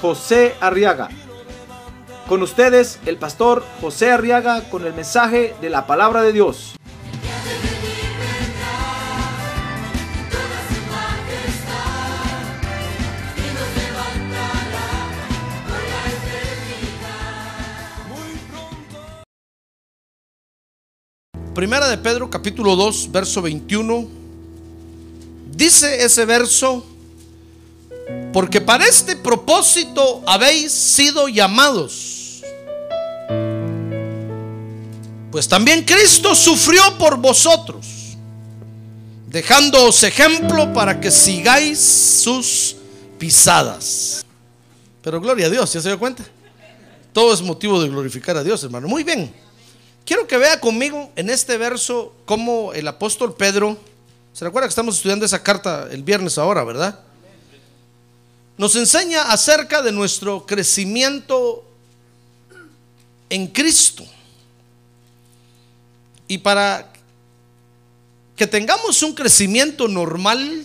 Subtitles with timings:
[0.00, 1.08] José Arriaga.
[2.28, 6.76] Con ustedes, el pastor José Arriaga con el mensaje de la palabra de Dios.
[21.54, 24.06] Primera de Pedro capítulo 2, verso 21.
[25.52, 26.84] Dice ese verso,
[28.36, 32.42] porque para este propósito habéis sido llamados.
[35.32, 37.86] Pues también Cristo sufrió por vosotros,
[39.28, 42.76] dejándoos ejemplo para que sigáis sus
[43.18, 44.22] pisadas.
[45.00, 46.22] Pero gloria a Dios, ¿ya se dio cuenta?
[47.14, 48.86] Todo es motivo de glorificar a Dios, hermano.
[48.86, 49.32] Muy bien.
[50.04, 53.78] Quiero que vea conmigo en este verso cómo el apóstol Pedro,
[54.34, 57.05] se recuerda que estamos estudiando esa carta el viernes ahora, ¿verdad?
[58.58, 61.64] Nos enseña acerca de nuestro crecimiento
[63.28, 64.04] en Cristo.
[66.28, 66.92] Y para
[68.34, 70.64] que tengamos un crecimiento normal,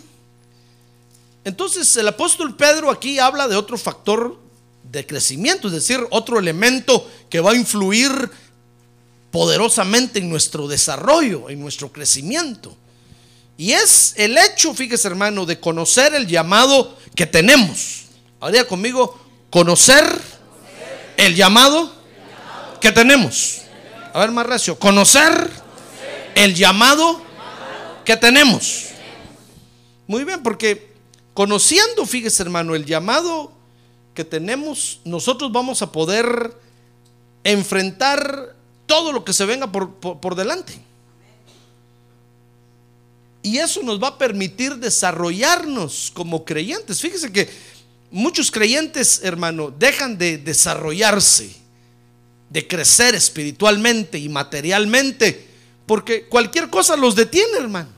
[1.44, 4.40] entonces el apóstol Pedro aquí habla de otro factor
[4.84, 8.12] de crecimiento, es decir, otro elemento que va a influir
[9.32, 12.76] poderosamente en nuestro desarrollo, en nuestro crecimiento.
[13.58, 18.06] Y es el hecho, fíjese hermano, de conocer el llamado que tenemos.
[18.40, 20.04] Ahora conmigo, conocer
[21.18, 21.94] el llamado
[22.80, 23.62] que tenemos.
[24.14, 25.50] A ver, más recio, conocer
[26.36, 27.22] el llamado
[28.04, 28.88] que tenemos.
[30.08, 30.92] Muy bien, porque
[31.34, 33.52] conociendo, fíjese hermano, el llamado
[34.14, 36.58] que tenemos, nosotros vamos a poder
[37.44, 38.56] enfrentar
[38.86, 40.80] todo lo que se venga por, por, por, delante.
[43.44, 47.02] Y eso nos va a permitir desarrollarnos como creyentes.
[47.02, 47.50] Fíjese que
[48.12, 51.56] muchos creyentes, hermano, dejan de desarrollarse,
[52.50, 55.48] de crecer espiritualmente y materialmente,
[55.86, 57.90] porque cualquier cosa los detiene, hermano.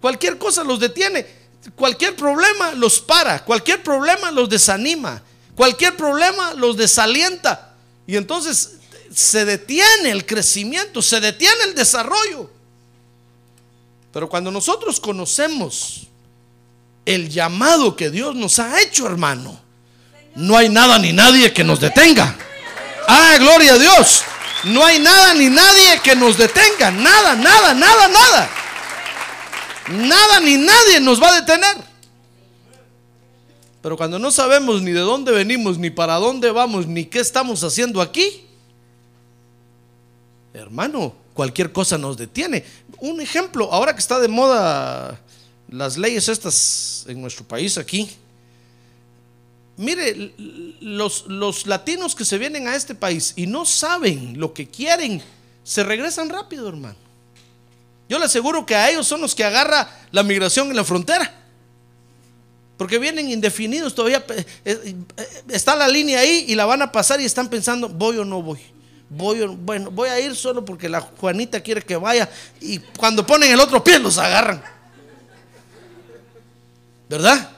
[0.00, 1.26] Cualquier cosa los detiene.
[1.74, 5.20] Cualquier problema los para, cualquier problema los desanima,
[5.56, 7.74] cualquier problema los desalienta.
[8.06, 8.74] Y entonces
[9.12, 12.50] se detiene el crecimiento, se detiene el desarrollo.
[14.16, 16.06] Pero cuando nosotros conocemos
[17.04, 19.60] el llamado que Dios nos ha hecho, hermano,
[20.34, 22.34] no hay nada ni nadie que nos detenga.
[23.06, 24.22] Ah, gloria a Dios.
[24.64, 26.90] No hay nada ni nadie que nos detenga.
[26.92, 28.50] Nada, nada, nada, nada.
[29.88, 31.76] Nada ni nadie nos va a detener.
[33.82, 37.62] Pero cuando no sabemos ni de dónde venimos, ni para dónde vamos, ni qué estamos
[37.62, 38.46] haciendo aquí,
[40.54, 42.64] hermano, cualquier cosa nos detiene.
[42.98, 45.20] Un ejemplo, ahora que está de moda
[45.68, 48.08] las leyes estas en nuestro país aquí,
[49.76, 50.32] mire,
[50.80, 55.22] los, los latinos que se vienen a este país y no saben lo que quieren,
[55.62, 56.96] se regresan rápido, hermano.
[58.08, 61.42] Yo le aseguro que a ellos son los que agarra la migración en la frontera.
[62.78, 64.24] Porque vienen indefinidos todavía.
[65.48, 68.42] Está la línea ahí y la van a pasar y están pensando, voy o no
[68.42, 68.60] voy.
[69.08, 72.28] Voy, bueno, voy a ir solo porque la Juanita quiere que vaya.
[72.60, 74.62] Y cuando ponen el otro pie los agarran.
[77.08, 77.50] ¿Verdad?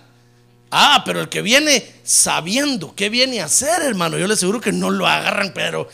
[0.71, 4.73] Ah, pero el que viene sabiendo qué viene a hacer, hermano, yo le aseguro que
[4.73, 5.89] no lo agarran, pero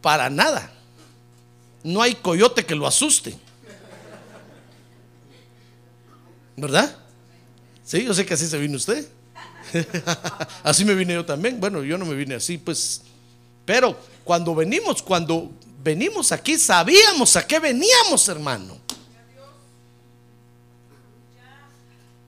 [0.00, 0.72] para nada.
[1.82, 3.36] No hay coyote que lo asuste.
[6.56, 6.94] ¿Verdad?
[7.84, 9.08] Sí, yo sé que así se vino usted.
[10.62, 11.58] así me vine yo también.
[11.58, 13.02] Bueno, yo no me vine así, pues.
[13.70, 15.48] Pero cuando venimos, cuando
[15.80, 18.76] venimos aquí, sabíamos a qué veníamos, hermano.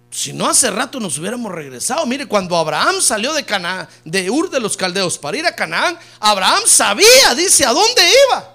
[0.08, 2.06] Si no hace rato nos hubiéramos regresado.
[2.06, 5.98] Mire, cuando Abraham salió de Canaán, de Ur de los Caldeos para ir a Canaán,
[6.20, 8.54] Abraham sabía, dice, a dónde iba.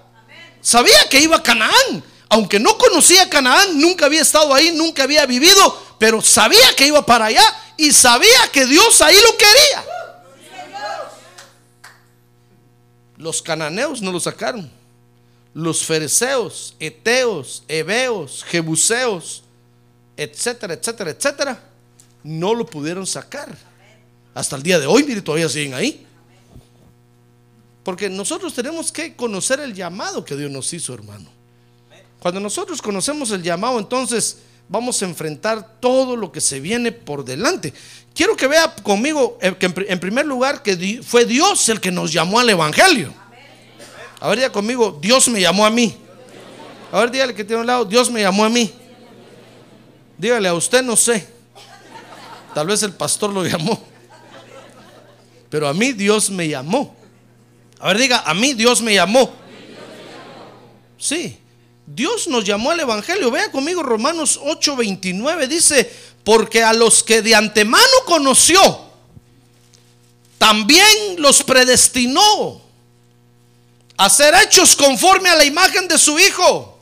[0.62, 2.02] Sabía que iba a Canaán.
[2.30, 7.04] Aunque no conocía Canaán, nunca había estado ahí, nunca había vivido, pero sabía que iba
[7.04, 7.44] para allá
[7.76, 9.97] y sabía que Dios ahí lo quería.
[13.18, 14.70] Los cananeos no lo sacaron.
[15.52, 19.42] Los fereceos, eteos, heveos, jebuseos,
[20.16, 21.62] etcétera, etcétera, etcétera,
[22.22, 23.56] no lo pudieron sacar.
[24.34, 26.06] Hasta el día de hoy, mire, todavía siguen ahí.
[27.82, 31.28] Porque nosotros tenemos que conocer el llamado que Dios nos hizo, hermano.
[32.20, 34.38] Cuando nosotros conocemos el llamado, entonces
[34.68, 37.72] vamos a enfrentar todo lo que se viene por delante.
[38.14, 42.12] Quiero que vea conmigo eh, que en, primer lugar que fue Dios el que nos
[42.12, 43.12] llamó al Evangelio.
[44.20, 45.96] A ver, diga conmigo, Dios me llamó a mí.
[46.90, 48.72] A ver, dígale que tiene un lado, Dios me llamó a mí.
[50.16, 51.28] Dígale a usted, no sé.
[52.54, 53.80] Tal vez el pastor lo llamó.
[55.48, 56.94] Pero a mí Dios me llamó.
[57.78, 59.32] A ver, diga, a mí Dios me llamó.
[60.98, 61.38] Sí,
[61.94, 63.30] Dios nos llamó al Evangelio.
[63.30, 65.46] Vea conmigo Romanos 8:29.
[65.48, 65.90] Dice,
[66.22, 68.80] porque a los que de antemano conoció,
[70.36, 70.86] también
[71.16, 72.60] los predestinó
[73.96, 76.78] a ser hechos conforme a la imagen de su Hijo,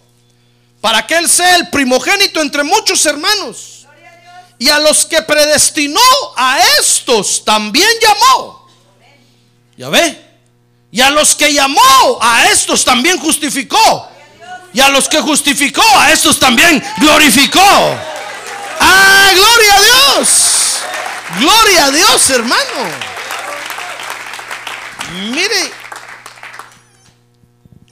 [0.81, 3.87] para que Él sea el primogénito entre muchos hermanos.
[4.59, 6.01] Y a los que predestinó,
[6.37, 8.69] a estos también llamó.
[9.77, 10.19] Ya ve.
[10.91, 14.16] Y a los que llamó, a estos también justificó.
[14.77, 17.59] Y a los que justificó, a estos también glorificó.
[18.79, 20.77] ¡Ah, gloria a Dios!
[21.41, 22.63] Gloria a Dios, hermano.
[25.31, 25.73] Mire,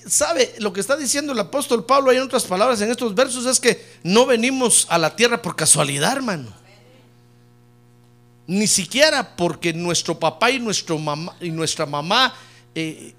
[0.06, 3.46] ¿sabe lo que está diciendo el apóstol Pablo ahí en otras palabras en estos versos?
[3.46, 6.52] Es que no venimos a la tierra por casualidad, hermano.
[8.46, 12.34] Ni siquiera porque nuestro papá y, nuestro mamá, y nuestra mamá,
[12.74, 13.14] eh,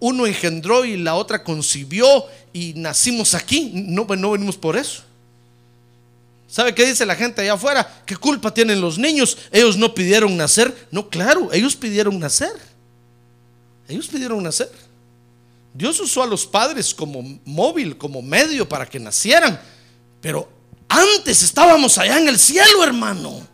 [0.00, 3.72] uno engendró y la otra concibió y nacimos aquí.
[3.74, 5.02] No, no venimos por eso.
[6.46, 8.02] ¿Sabe qué dice la gente allá afuera?
[8.06, 9.36] ¿Qué culpa tienen los niños?
[9.50, 10.86] Ellos no pidieron nacer.
[10.92, 12.52] No, claro, ellos pidieron nacer.
[13.88, 14.70] Ellos pidieron nacer.
[15.74, 19.60] Dios usó a los padres como móvil, como medio para que nacieran.
[20.20, 20.48] Pero
[20.88, 23.44] antes estábamos allá en el cielo, hermano.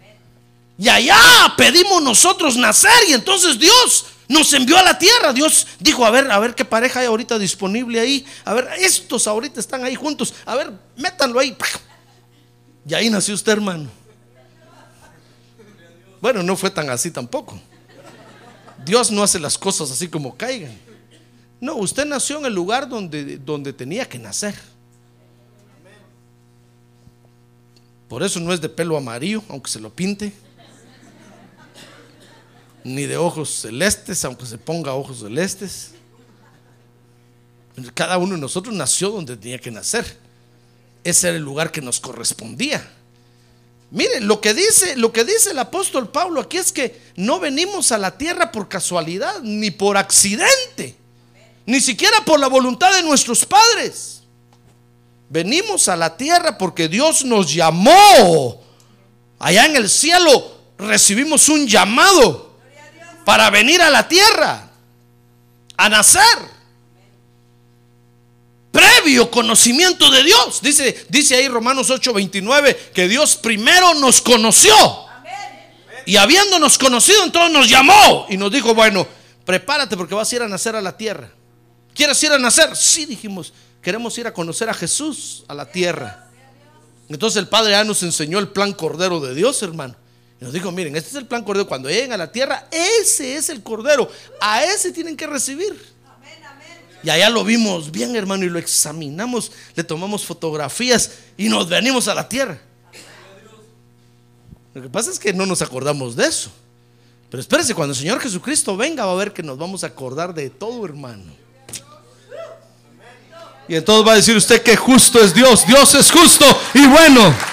[0.77, 1.19] Y allá
[1.57, 5.33] pedimos nosotros nacer y entonces Dios nos envió a la tierra.
[5.33, 8.25] Dios dijo, a ver, a ver qué pareja hay ahorita disponible ahí.
[8.45, 10.33] A ver, estos ahorita están ahí juntos.
[10.47, 11.57] A ver, métanlo ahí.
[12.87, 13.91] Y ahí nació usted, hermano.
[16.21, 17.61] Bueno, no fue tan así tampoco.
[18.85, 20.79] Dios no hace las cosas así como caigan.
[21.61, 24.55] No, usted nació en el lugar donde, donde tenía que nacer.
[28.09, 30.33] Por eso no es de pelo amarillo, aunque se lo pinte.
[32.85, 35.91] Ni de ojos celestes, aunque se ponga ojos celestes.
[37.95, 40.19] Cada uno de nosotros nació donde tenía que nacer.
[41.05, 42.89] Ese era el lugar que nos correspondía.
[43.91, 47.91] Miren, lo que dice, lo que dice el apóstol Pablo aquí es que no venimos
[47.91, 50.95] a la tierra por casualidad, ni por accidente,
[51.67, 54.23] ni siquiera por la voluntad de nuestros padres.
[55.29, 58.63] Venimos a la tierra porque Dios nos llamó.
[59.39, 62.50] Allá en el cielo recibimos un llamado
[63.25, 64.71] para venir a la tierra,
[65.77, 66.61] a nacer
[68.71, 70.61] previo conocimiento de Dios.
[70.63, 74.75] Dice, dice ahí Romanos 8:29 que Dios primero nos conoció.
[76.07, 79.07] Y habiéndonos conocido, entonces nos llamó y nos dijo, bueno,
[79.45, 81.31] prepárate porque vas a ir a nacer a la tierra.
[81.95, 82.75] ¿Quieres ir a nacer?
[82.75, 83.53] Sí, dijimos,
[83.83, 86.27] queremos ir a conocer a Jesús a la tierra.
[87.09, 89.95] Entonces el Padre ya nos enseñó el plan cordero de Dios, hermano.
[90.41, 91.69] Y nos dijo, miren, este es el plan cordero.
[91.69, 94.11] Cuando lleguen a la tierra, ese es el cordero.
[94.41, 95.79] A ese tienen que recibir.
[97.03, 102.09] Y allá lo vimos bien, hermano, y lo examinamos, le tomamos fotografías y nos venimos
[102.09, 102.61] a la tierra.
[104.75, 106.51] Lo que pasa es que no nos acordamos de eso.
[107.31, 110.35] Pero espérese, cuando el Señor Jesucristo venga, va a ver que nos vamos a acordar
[110.35, 111.33] de todo, hermano.
[113.69, 115.67] Y entonces va a decir usted que justo es Dios.
[115.67, 117.50] Dios es justo y bueno.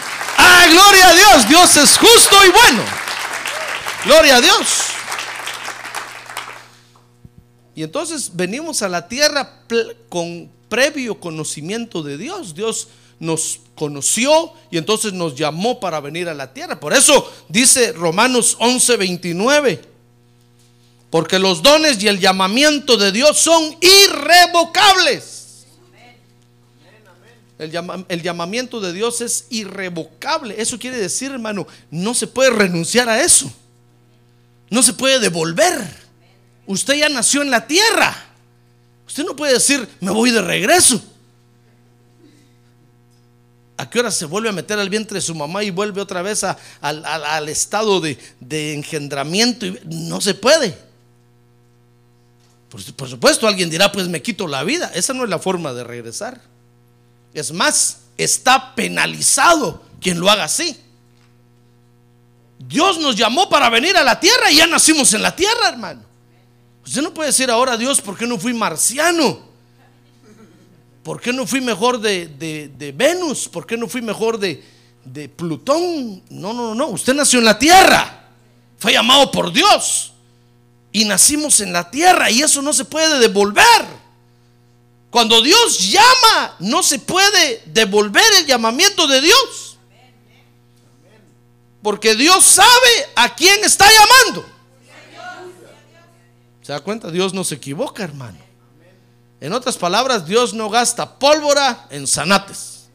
[0.68, 1.48] ¡Ah, gloria a Dios!
[1.48, 2.84] Dios es justo y bueno.
[4.06, 4.68] Gloria a Dios.
[7.76, 9.62] Y entonces venimos a la tierra
[10.10, 12.56] con previo conocimiento de Dios.
[12.56, 12.88] Dios
[13.20, 16.80] nos conoció y entonces nos llamó para venir a la tierra.
[16.80, 19.80] Por eso dice Romanos 11:29.
[21.10, 25.37] Porque los dones y el llamamiento de Dios son irrevocables.
[27.60, 30.56] El, llama, el, llamamiento de Dios es irrevocable.
[30.58, 33.52] Eso quiere decir, hermano, no se puede renunciar a eso.
[34.70, 35.74] No se puede devolver.
[36.66, 38.16] Usted ya nació en la tierra.
[39.08, 41.02] Usted no puede decir, me voy de regreso.
[43.78, 46.22] ¿A qué hora se vuelve a meter al vientre de su mamá y vuelve otra
[46.22, 46.44] vez
[46.82, 49.66] al, estado de, engendramiento?
[49.86, 50.78] No se puede.
[52.70, 54.92] Por supuesto, alguien dirá, pues me quito la vida.
[54.94, 56.42] Esa no es la forma de regresar.
[57.40, 60.76] Es más, está penalizado quien lo haga así.
[62.60, 66.02] Dios nos llamó para venir a la tierra y ya nacimos en la tierra, hermano.
[66.86, 69.40] Usted no puede decir ahora, Dios, ¿por qué no fui marciano?
[71.04, 73.48] ¿Por qué no fui mejor de, de- de Venus?
[73.48, 74.64] ¿Por qué no fui mejor de,
[75.06, 76.24] de Plutón?
[76.30, 76.88] No, no, no.
[76.88, 78.24] Usted nació en la tierra.
[78.80, 80.14] Fue llamado por Dios.
[80.92, 84.07] Y nacimos en la tierra y eso no se puede devolver.
[85.10, 89.78] Cuando Dios llama, no se puede devolver el llamamiento de Dios.
[91.82, 94.46] Porque Dios sabe a quién está llamando.
[96.62, 97.10] ¿Se da cuenta?
[97.10, 98.40] Dios no se equivoca, hermano.
[99.40, 102.90] En otras palabras, Dios no gasta pólvora en zanates.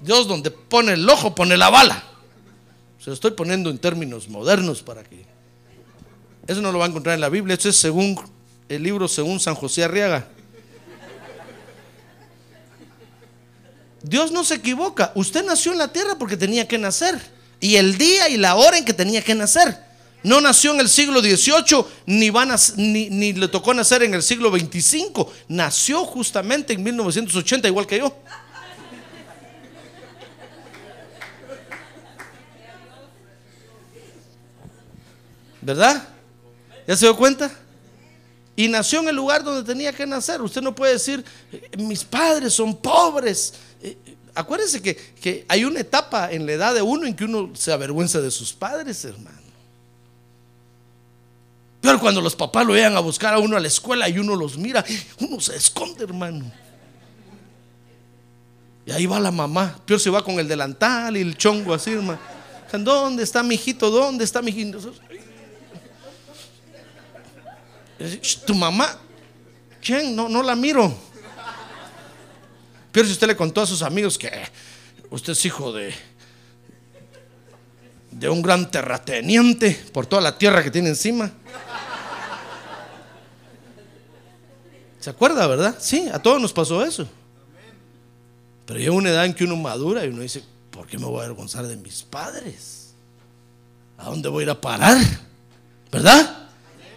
[0.00, 2.02] Dios donde pone el ojo pone la bala.
[2.98, 5.24] Se lo estoy poniendo en términos modernos para que...
[6.46, 7.54] Eso no lo va a encontrar en la Biblia.
[7.54, 8.18] Eso es según
[8.68, 10.28] el libro según San José Arriaga.
[14.02, 15.12] Dios no se equivoca.
[15.14, 17.20] Usted nació en la tierra porque tenía que nacer.
[17.60, 19.76] Y el día y la hora en que tenía que nacer.
[20.22, 24.22] No nació en el siglo XVIII, ni, va a ni le tocó nacer en el
[24.22, 25.26] siglo XXV.
[25.48, 28.14] Nació justamente en 1980, igual que yo.
[35.60, 36.08] ¿Verdad?
[36.86, 37.50] ¿Ya se dio cuenta?
[38.56, 40.40] Y nació en el lugar donde tenía que nacer.
[40.40, 43.52] Usted no puede decir, "Eh, mis padres son pobres.
[44.38, 47.72] Acuérdense que, que hay una etapa en la edad de uno en que uno se
[47.72, 49.36] avergüenza de sus padres, hermano.
[51.80, 54.36] Pero cuando los papás lo llegan a buscar a uno a la escuela y uno
[54.36, 54.84] los mira,
[55.18, 56.52] uno se esconde, hermano.
[58.86, 59.76] Y ahí va la mamá.
[59.84, 62.20] Peor se va con el delantal y el chongo así, hermano.
[62.72, 63.90] ¿Dónde está mi hijito?
[63.90, 64.92] ¿Dónde está mi hijito?
[68.46, 68.98] Tu mamá,
[69.82, 70.14] ¿quién?
[70.14, 70.94] No, no la miro.
[72.92, 74.30] Pero si usted le contó a sus amigos que
[75.10, 75.94] usted es hijo de
[78.18, 81.30] de un gran terrateniente por toda la tierra que tiene encima.
[84.98, 85.76] ¿Se acuerda, verdad?
[85.78, 87.08] Sí, a todos nos pasó eso.
[88.66, 91.20] Pero llega una edad en que uno madura y uno dice, ¿por qué me voy
[91.20, 92.92] a avergonzar de mis padres?
[93.96, 94.98] ¿A dónde voy a ir a parar?
[95.90, 96.48] ¿Verdad?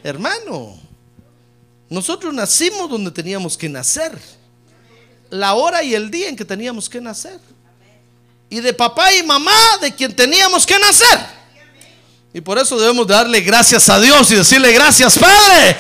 [0.04, 0.78] Hermano,
[1.90, 4.18] nosotros nacimos donde teníamos que nacer.
[5.32, 7.40] La hora y el día en que teníamos que nacer.
[8.50, 11.20] Y de papá y mamá de quien teníamos que nacer.
[12.34, 15.76] Y por eso debemos de darle gracias a Dios y decirle gracias Padre.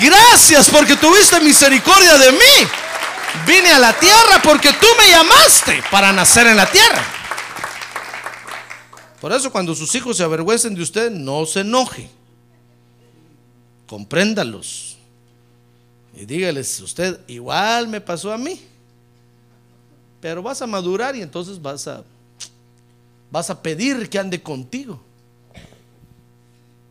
[0.00, 2.68] Gracias porque tuviste misericordia de mí.
[3.46, 7.04] Vine a la tierra porque tú me llamaste para nacer en la tierra.
[9.20, 12.10] Por eso cuando sus hijos se avergüencen de usted, no se enoje.
[13.86, 14.98] Compréndalos.
[16.14, 18.60] Y dígales, usted igual me pasó a mí.
[20.22, 22.02] Pero vas a madurar y entonces vas a
[23.30, 24.98] vas a pedir que ande contigo.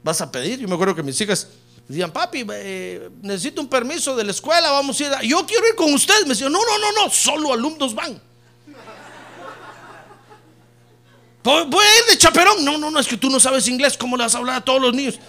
[0.03, 0.59] Vas a pedir.
[0.59, 1.47] Yo me acuerdo que mis hijas
[1.87, 5.13] decían, papi, eh, necesito un permiso de la escuela, vamos a ir.
[5.13, 5.23] a-".
[5.23, 6.23] Yo quiero ir con usted.
[6.23, 8.21] Me decían, no, no, no, no, solo alumnos van.
[11.43, 12.63] "Voy- a ir de chaperón.
[12.65, 13.97] No, no, no, es que tú no sabes inglés.
[13.97, 15.19] ¿Cómo le vas a hablar a todos los niños?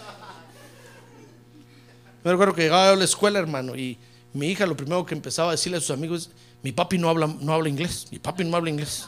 [2.24, 3.98] Me recuerdo que llegaba a la escuela, hermano, y
[4.32, 6.30] mi hija lo primero que empezaba a decirle a sus amigos
[6.62, 9.06] mi papi no habla, no habla inglés, mi papi no habla inglés.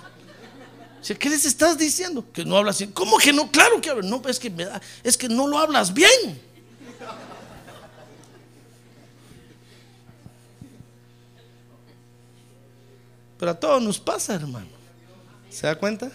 [1.13, 2.25] ¿qué les estás diciendo?
[2.33, 2.83] Que no hablas.
[2.95, 3.51] ¿Cómo que no?
[3.51, 4.09] Claro que habla.
[4.09, 6.41] No, es que me da, es que no lo hablas bien.
[13.39, 14.69] Pero a todos nos pasa, hermano.
[15.51, 16.11] ¿Se da cuenta?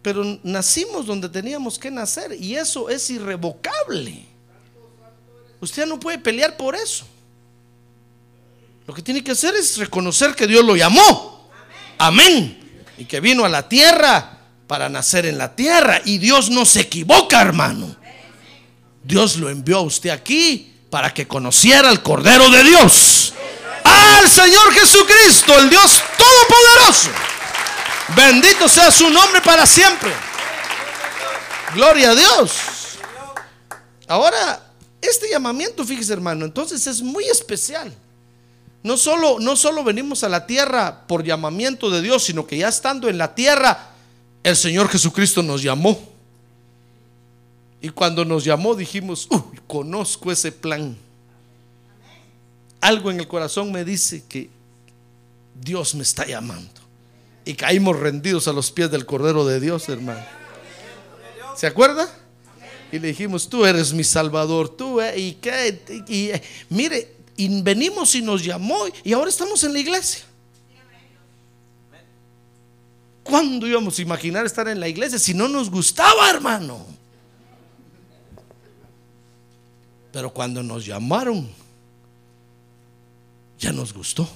[0.00, 4.24] Pero nacimos donde teníamos que nacer y eso es irrevocable.
[5.60, 7.04] Usted no puede pelear por eso.
[8.86, 11.50] Lo que tiene que hacer es reconocer que Dios lo llamó.
[11.98, 12.84] Amén.
[12.98, 16.00] Y que vino a la tierra para nacer en la tierra.
[16.04, 17.96] Y Dios no se equivoca, hermano.
[19.02, 23.32] Dios lo envió a usted aquí para que conociera al Cordero de Dios.
[23.84, 27.10] Al Señor Jesucristo, el Dios Todopoderoso.
[28.14, 30.12] Bendito sea su nombre para siempre.
[31.74, 32.52] Gloria a Dios.
[34.06, 34.62] Ahora,
[35.00, 37.92] este llamamiento, fíjese hermano, entonces es muy especial.
[38.86, 42.68] No solo, no solo venimos a la tierra por llamamiento de Dios, sino que ya
[42.68, 43.90] estando en la tierra,
[44.44, 46.00] el Señor Jesucristo nos llamó.
[47.80, 50.96] Y cuando nos llamó dijimos, uy, conozco ese plan.
[52.80, 54.50] Algo en el corazón me dice que
[55.60, 56.80] Dios me está llamando.
[57.44, 60.24] Y caímos rendidos a los pies del Cordero de Dios, hermano.
[61.56, 62.08] ¿Se acuerda?
[62.92, 66.30] Y le dijimos, tú eres mi Salvador, tú, eh, y qué, y,
[66.72, 70.24] mire, y venimos y nos llamó, y ahora estamos en la iglesia.
[73.22, 76.86] ¿Cuándo íbamos a imaginar estar en la iglesia si no nos gustaba, hermano?
[80.12, 81.50] Pero cuando nos llamaron,
[83.58, 84.28] ya nos gustó.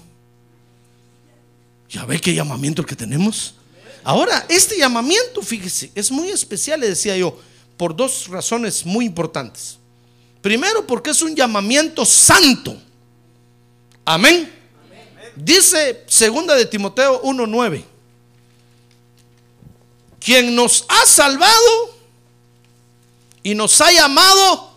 [1.89, 3.55] ¿Ya ve qué llamamiento que tenemos?
[4.03, 7.39] Ahora, este llamamiento, fíjese, es muy especial, le decía yo,
[7.77, 9.79] por dos razones muy importantes.
[10.43, 12.77] Primero, porque es un llamamiento santo.
[14.05, 14.53] Amén.
[15.37, 17.85] Dice segunda de Timoteo 1:9.
[20.19, 21.95] Quien nos ha salvado
[23.43, 24.71] y nos ha llamado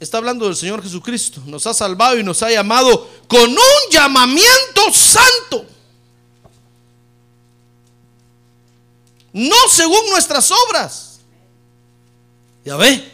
[0.00, 4.92] está hablando del Señor Jesucristo, nos ha salvado y nos ha llamado con un llamamiento
[4.92, 5.66] santo.
[9.32, 11.20] No según nuestras obras.
[12.64, 13.12] Ya ve.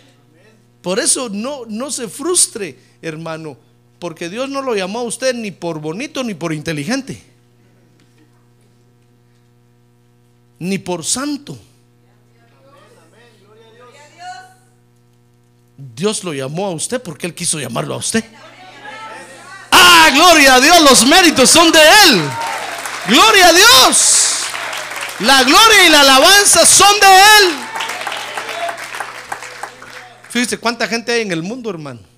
[0.82, 3.56] Por eso no, no se frustre, hermano,
[4.04, 7.24] porque Dios no lo llamó a usted ni por bonito ni por inteligente,
[10.58, 11.58] ni por santo.
[15.78, 18.22] Dios lo llamó a usted porque Él quiso llamarlo a usted.
[19.70, 22.20] Ah, gloria a Dios, los méritos son de Él.
[23.08, 24.34] Gloria a Dios.
[25.20, 27.54] La gloria y la alabanza son de Él.
[30.28, 32.13] Fíjese cuánta gente hay en el mundo, hermano.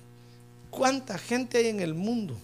[0.77, 2.37] ¿Cuánta gente hay en el mundo?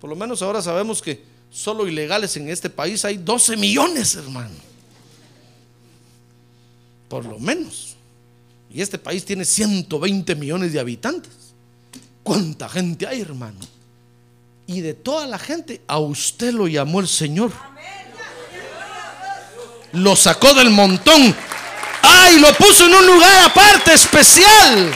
[0.00, 4.54] Por lo menos ahora sabemos que solo ilegales en este país hay 12 millones, hermano.
[7.08, 7.96] Por lo menos.
[8.72, 11.32] Y este país tiene 120 millones de habitantes.
[12.22, 13.58] ¿Cuánta gente hay, hermano?
[14.68, 17.50] Y de toda la gente, a usted lo llamó el Señor.
[19.92, 21.34] Lo sacó del montón
[22.02, 24.92] Ay, lo puso en un lugar aparte, especial.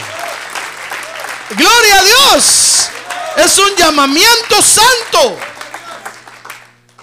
[1.50, 2.88] Gloria a Dios.
[3.36, 5.36] Es un llamamiento santo.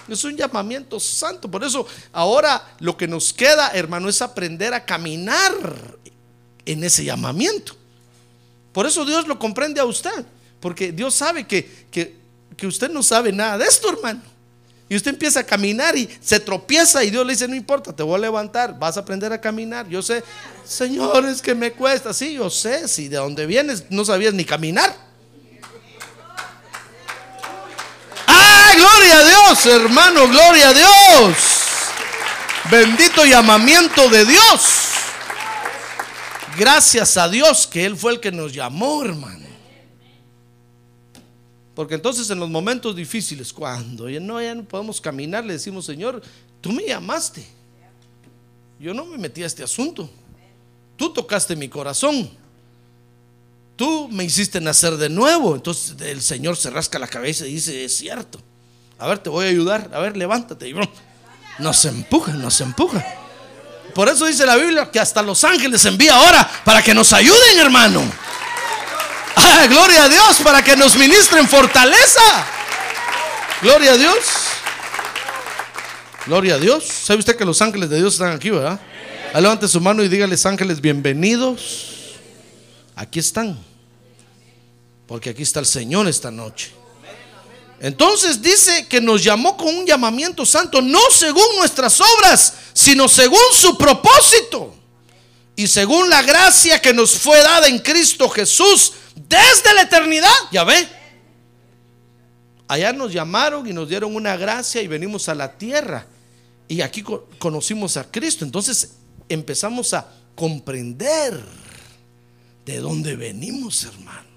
[0.07, 1.49] Es un llamamiento santo.
[1.49, 5.53] Por eso ahora lo que nos queda, hermano, es aprender a caminar
[6.65, 7.75] en ese llamamiento.
[8.73, 10.25] Por eso Dios lo comprende a usted.
[10.59, 12.17] Porque Dios sabe que, que,
[12.57, 14.32] que usted no sabe nada de esto, hermano.
[14.93, 18.03] Y usted empieza a caminar y se tropieza y Dios le dice, no importa, te
[18.03, 19.89] voy a levantar, vas a aprender a caminar.
[19.89, 20.23] Yo sé,
[20.63, 22.13] Señor, es que me cuesta.
[22.13, 24.95] Sí, yo sé, si de dónde vienes no sabías ni caminar.
[28.27, 30.27] ¡Ah, gloria a Dios, hermano!
[30.27, 31.37] ¡Gloria a Dios!
[32.69, 34.61] Bendito llamamiento de Dios.
[36.55, 39.47] Gracias a Dios que Él fue el que nos llamó, hermano.
[41.75, 45.85] Porque entonces en los momentos difíciles, cuando ya no, ya no podemos caminar, le decimos,
[45.85, 46.21] Señor,
[46.61, 47.45] tú me llamaste.
[48.79, 50.09] Yo no me metí a este asunto.
[50.95, 52.29] Tú tocaste mi corazón.
[53.75, 55.55] Tú me hiciste nacer de nuevo.
[55.55, 58.39] Entonces el Señor se rasca la cabeza y dice, es cierto.
[58.99, 59.89] A ver, te voy a ayudar.
[59.93, 60.69] A ver, levántate.
[60.69, 60.75] Y
[61.59, 63.03] nos empuja, nos empuja.
[63.95, 67.59] Por eso dice la Biblia que hasta los ángeles envía ahora para que nos ayuden,
[67.59, 68.01] hermano.
[69.35, 72.45] Ah, gloria a Dios para que nos ministren fortaleza.
[73.61, 74.17] Gloria a Dios.
[76.25, 76.85] Gloria a Dios.
[76.85, 78.79] ¿Sabe usted que los ángeles de Dios están aquí, verdad?
[79.33, 82.17] Levante su mano y dígales ángeles bienvenidos.
[82.95, 83.57] Aquí están.
[85.07, 86.71] Porque aquí está el Señor esta noche.
[87.79, 93.41] Entonces dice que nos llamó con un llamamiento santo, no según nuestras obras, sino según
[93.53, 94.73] su propósito.
[95.55, 100.63] Y según la gracia que nos fue dada en Cristo Jesús desde la eternidad, ya
[100.63, 100.87] ve.
[102.67, 106.07] Allá nos llamaron y nos dieron una gracia y venimos a la tierra.
[106.67, 107.03] Y aquí
[107.37, 108.45] conocimos a Cristo.
[108.45, 108.95] Entonces
[109.29, 111.43] empezamos a comprender
[112.65, 114.29] de dónde venimos, hermano.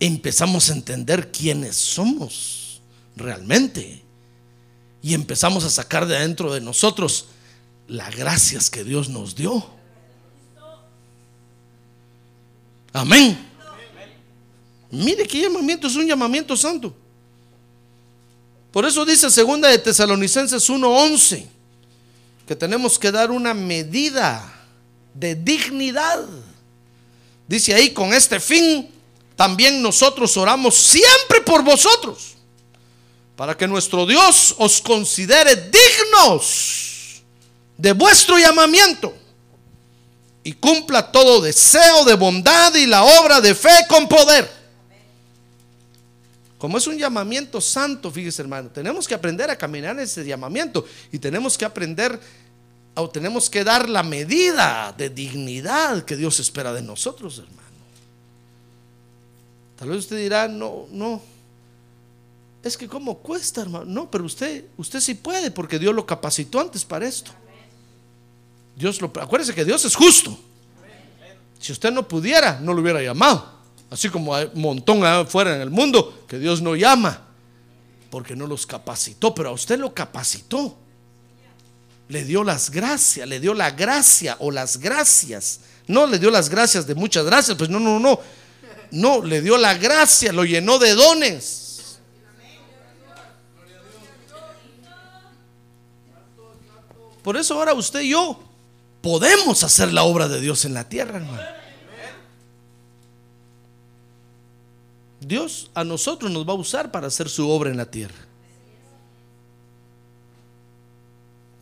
[0.00, 2.82] Empezamos a entender quiénes somos
[3.16, 4.02] realmente.
[5.02, 7.26] Y empezamos a sacar de adentro de nosotros
[7.86, 9.73] las gracias que Dios nos dio.
[12.94, 13.36] Amén.
[14.88, 16.94] Mire qué llamamiento, es un llamamiento santo.
[18.70, 21.44] Por eso dice segunda de Tesalonicenses 1:11
[22.46, 24.54] que tenemos que dar una medida
[25.12, 26.24] de dignidad.
[27.48, 28.88] Dice ahí, con este fin
[29.34, 32.34] también nosotros oramos siempre por vosotros,
[33.34, 37.22] para que nuestro Dios os considere dignos
[37.76, 39.23] de vuestro llamamiento
[40.44, 44.48] y cumpla todo deseo de bondad y la obra de fe con poder.
[46.58, 50.84] Como es un llamamiento santo, fíjese hermano, tenemos que aprender a caminar en ese llamamiento
[51.10, 52.20] y tenemos que aprender
[52.94, 57.64] o tenemos que dar la medida de dignidad que Dios espera de nosotros, hermano.
[59.76, 61.20] Tal vez usted dirá, no, no,
[62.62, 63.84] Es que cómo cuesta, hermano.
[63.84, 67.32] No, pero usted, usted sí puede porque Dios lo capacitó antes para esto.
[68.76, 70.36] Dios lo, acuérdese que Dios es justo.
[71.58, 73.54] Si usted no pudiera, no lo hubiera llamado.
[73.90, 77.20] Así como hay un montón afuera en el mundo que Dios no llama
[78.10, 80.76] porque no los capacitó, pero a usted lo capacitó.
[82.08, 85.60] Le dio las gracias, le dio la gracia o las gracias.
[85.86, 88.20] No le dio las gracias de muchas gracias, pues no, no, no.
[88.90, 91.98] No, le dio la gracia, lo llenó de dones.
[97.22, 98.43] Por eso ahora usted y yo
[99.04, 101.42] podemos hacer la obra de Dios en la tierra, hermano.
[105.20, 108.14] Dios a nosotros nos va a usar para hacer su obra en la tierra.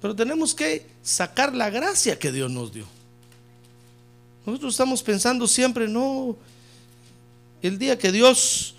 [0.00, 2.86] Pero tenemos que sacar la gracia que Dios nos dio.
[4.46, 6.36] Nosotros estamos pensando siempre, no,
[7.60, 8.76] el día que Dios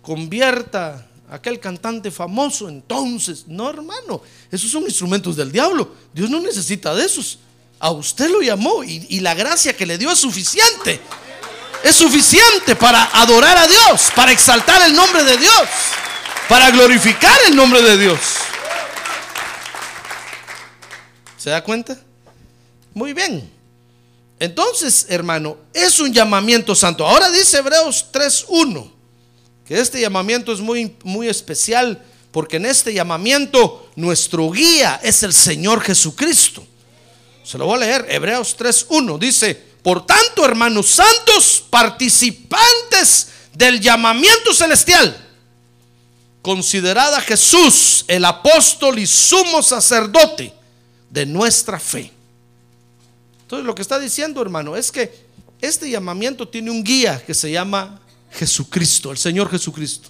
[0.00, 5.94] convierta aquel cantante famoso, entonces, no hermano, esos son instrumentos del diablo.
[6.12, 7.38] Dios no necesita de esos.
[7.80, 11.00] A usted lo llamó y, y la gracia que le dio es suficiente
[11.84, 15.68] es suficiente para adorar a Dios, para exaltar el nombre de Dios,
[16.48, 18.18] para glorificar el nombre de Dios.
[21.36, 21.98] ¿Se da cuenta?
[22.94, 23.52] Muy bien.
[24.40, 27.06] Entonces, hermano, es un llamamiento santo.
[27.06, 28.93] Ahora dice Hebreos 3.1
[29.66, 35.32] que este llamamiento es muy, muy especial porque en este llamamiento nuestro guía es el
[35.32, 36.66] Señor Jesucristo.
[37.44, 38.06] Se lo voy a leer.
[38.08, 45.16] Hebreos 3.1 dice, por tanto, hermanos santos, participantes del llamamiento celestial,
[46.42, 50.52] considerad a Jesús el apóstol y sumo sacerdote
[51.10, 52.10] de nuestra fe.
[53.42, 55.24] Entonces, lo que está diciendo, hermano, es que
[55.60, 58.00] este llamamiento tiene un guía que se llama
[58.34, 60.08] Jesucristo, el Señor Jesucristo.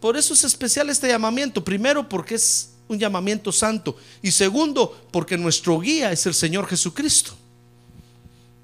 [0.00, 1.64] Por eso es especial este llamamiento.
[1.64, 3.96] Primero, porque es un llamamiento santo.
[4.20, 7.32] Y segundo, porque nuestro guía es el Señor Jesucristo.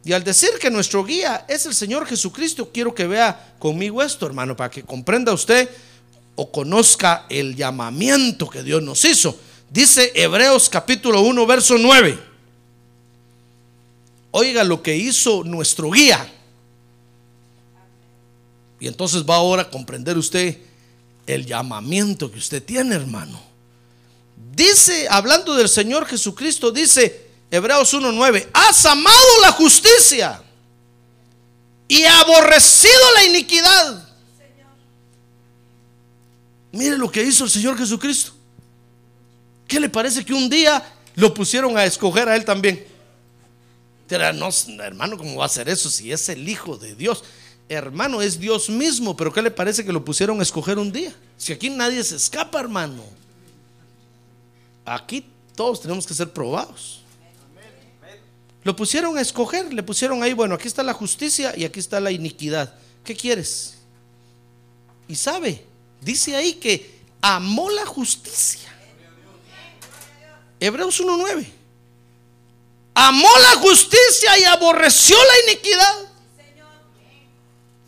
[0.05, 4.27] Y al decir que nuestro guía es el Señor Jesucristo, quiero que vea conmigo esto,
[4.27, 5.69] hermano, para que comprenda usted
[6.37, 9.39] o conozca el llamamiento que Dios nos hizo.
[9.71, 12.19] Dice Hebreos capítulo 1, verso 9.
[14.33, 16.31] Oiga lo que hizo nuestro guía.
[18.81, 20.59] Y entonces va ahora a comprender usted
[21.27, 23.41] el llamamiento que usted tiene, hermano.
[24.57, 30.43] Dice, hablando del Señor Jesucristo, dice Hebreos 1.9, has amado la justicia
[31.87, 34.09] y aborrecido la iniquidad.
[36.73, 38.33] Mire lo que hizo el Señor Jesucristo.
[39.69, 40.83] ¿Qué le parece que un día
[41.17, 42.87] lo pusieron a escoger a él también?
[44.35, 44.51] no,
[44.83, 47.23] hermano, ¿cómo va a ser eso si es el Hijo de Dios?
[47.73, 51.15] Hermano, es Dios mismo, pero ¿qué le parece que lo pusieron a escoger un día?
[51.37, 53.05] Si aquí nadie se escapa, hermano.
[54.85, 57.03] Aquí todos tenemos que ser probados.
[58.65, 62.01] Lo pusieron a escoger, le pusieron ahí, bueno, aquí está la justicia y aquí está
[62.01, 62.75] la iniquidad.
[63.05, 63.77] ¿Qué quieres?
[65.07, 65.65] Y sabe,
[66.01, 68.69] dice ahí que amó la justicia.
[70.59, 71.47] Hebreos 1.9.
[72.95, 76.10] Amó la justicia y aborreció la iniquidad.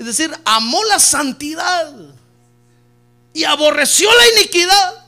[0.02, 1.94] Es decir, amó la santidad
[3.32, 5.04] y aborreció la iniquidad.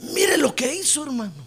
[0.00, 1.46] Mire lo que hizo, hermano.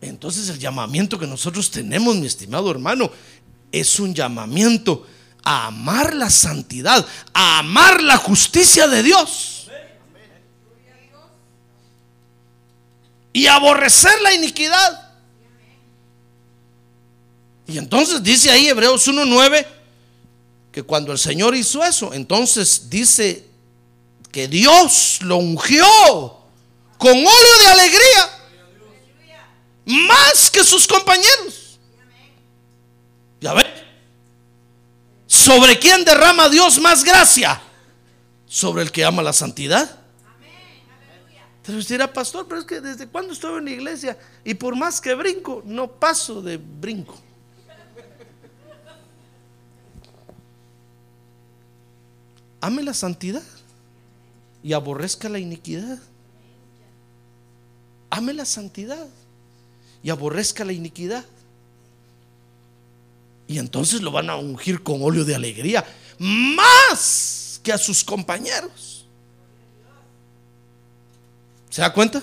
[0.00, 3.10] Entonces el llamamiento que nosotros tenemos, mi estimado hermano,
[3.70, 5.06] es un llamamiento
[5.44, 9.68] a amar la santidad, a amar la justicia de Dios.
[13.34, 15.09] Y aborrecer la iniquidad.
[17.70, 19.64] Y entonces dice ahí Hebreos 1.9
[20.72, 23.46] que cuando el Señor hizo eso, entonces dice
[24.32, 25.86] que Dios lo ungió
[26.98, 28.40] con óleo de alegría
[29.84, 31.78] más que sus compañeros.
[33.40, 33.64] Ya ve.
[35.28, 37.62] ¿Sobre quién derrama Dios más gracia?
[38.46, 39.98] Sobre el que ama la santidad.
[41.64, 45.00] Pero dirá, pastor, pero es que desde cuando estoy en la iglesia y por más
[45.00, 47.29] que brinco, no paso de brinco.
[52.60, 53.42] Ame la santidad
[54.62, 55.98] y aborrezca la iniquidad.
[58.10, 59.06] Ame la santidad
[60.02, 61.24] y aborrezca la iniquidad.
[63.46, 65.84] Y entonces lo van a ungir con óleo de alegría,
[66.18, 69.06] más que a sus compañeros.
[71.68, 72.22] ¿Se da cuenta?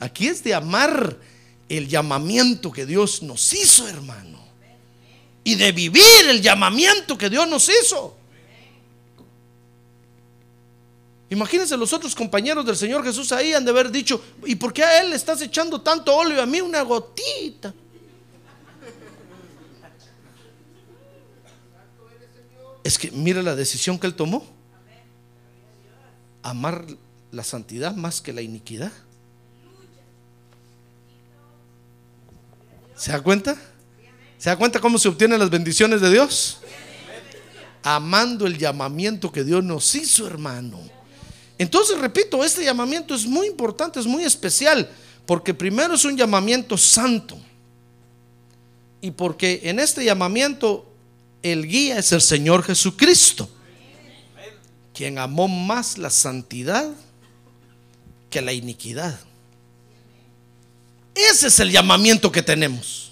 [0.00, 1.18] Aquí es de amar
[1.68, 4.47] el llamamiento que Dios nos hizo, hermano.
[5.48, 8.14] Y de vivir el llamamiento que Dios nos hizo.
[11.30, 14.84] Imagínense los otros compañeros del Señor Jesús ahí han de haber dicho, ¿y por qué
[14.84, 17.72] a él le estás echando tanto óleo a mí una gotita?
[22.84, 24.46] Es que mira la decisión que él tomó.
[26.42, 26.84] Amar
[27.32, 28.92] la santidad más que la iniquidad.
[32.96, 33.58] ¿Se da cuenta?
[34.38, 36.58] ¿Se da cuenta cómo se obtienen las bendiciones de Dios?
[37.82, 40.80] Amando el llamamiento que Dios nos hizo, hermano.
[41.58, 44.88] Entonces, repito, este llamamiento es muy importante, es muy especial,
[45.26, 47.36] porque primero es un llamamiento santo.
[49.00, 50.88] Y porque en este llamamiento
[51.42, 53.50] el guía es el Señor Jesucristo,
[54.94, 56.88] quien amó más la santidad
[58.30, 59.18] que la iniquidad.
[61.14, 63.07] Ese es el llamamiento que tenemos.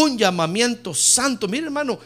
[0.00, 1.48] Un llamamiento santo.
[1.48, 1.98] Mire hermano,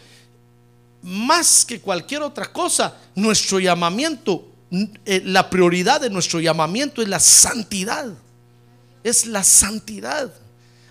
[1.02, 4.52] más que cualquier otra cosa, nuestro llamamiento
[5.04, 8.06] eh, la prioridad de nuestro llamamiento es la santidad.
[9.04, 10.32] Es la santidad.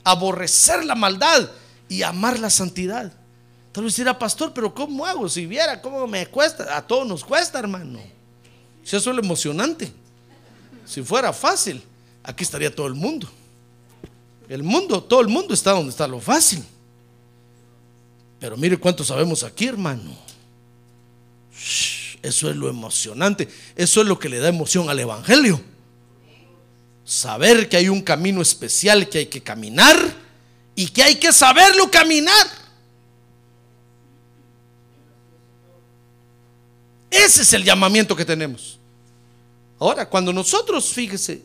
[0.03, 1.49] Aborrecer la maldad
[1.89, 3.11] y amar la santidad.
[3.71, 5.27] Tal vez dirá, pastor, pero ¿cómo hago?
[5.27, 7.99] Si viera cómo me cuesta, a todos nos cuesta, hermano.
[8.83, 9.91] Si eso es lo emocionante.
[10.85, 11.81] Si fuera fácil,
[12.21, 13.27] aquí estaría todo el mundo.
[14.47, 16.63] El mundo, todo el mundo está donde está lo fácil.
[18.41, 20.17] Pero mire cuánto sabemos aquí, hermano.
[22.23, 23.47] Eso es lo emocionante.
[23.75, 25.61] Eso es lo que le da emoción al Evangelio.
[27.05, 29.95] Saber que hay un camino especial que hay que caminar
[30.73, 32.47] y que hay que saberlo caminar.
[37.11, 38.79] Ese es el llamamiento que tenemos.
[39.77, 41.43] Ahora, cuando nosotros, fíjese,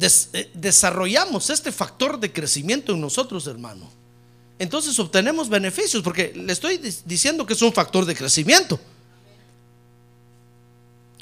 [0.00, 3.90] eh, desarrollamos este factor de crecimiento en nosotros, hermano,
[4.58, 8.80] entonces obtenemos beneficios, porque le estoy diciendo que es un factor de crecimiento.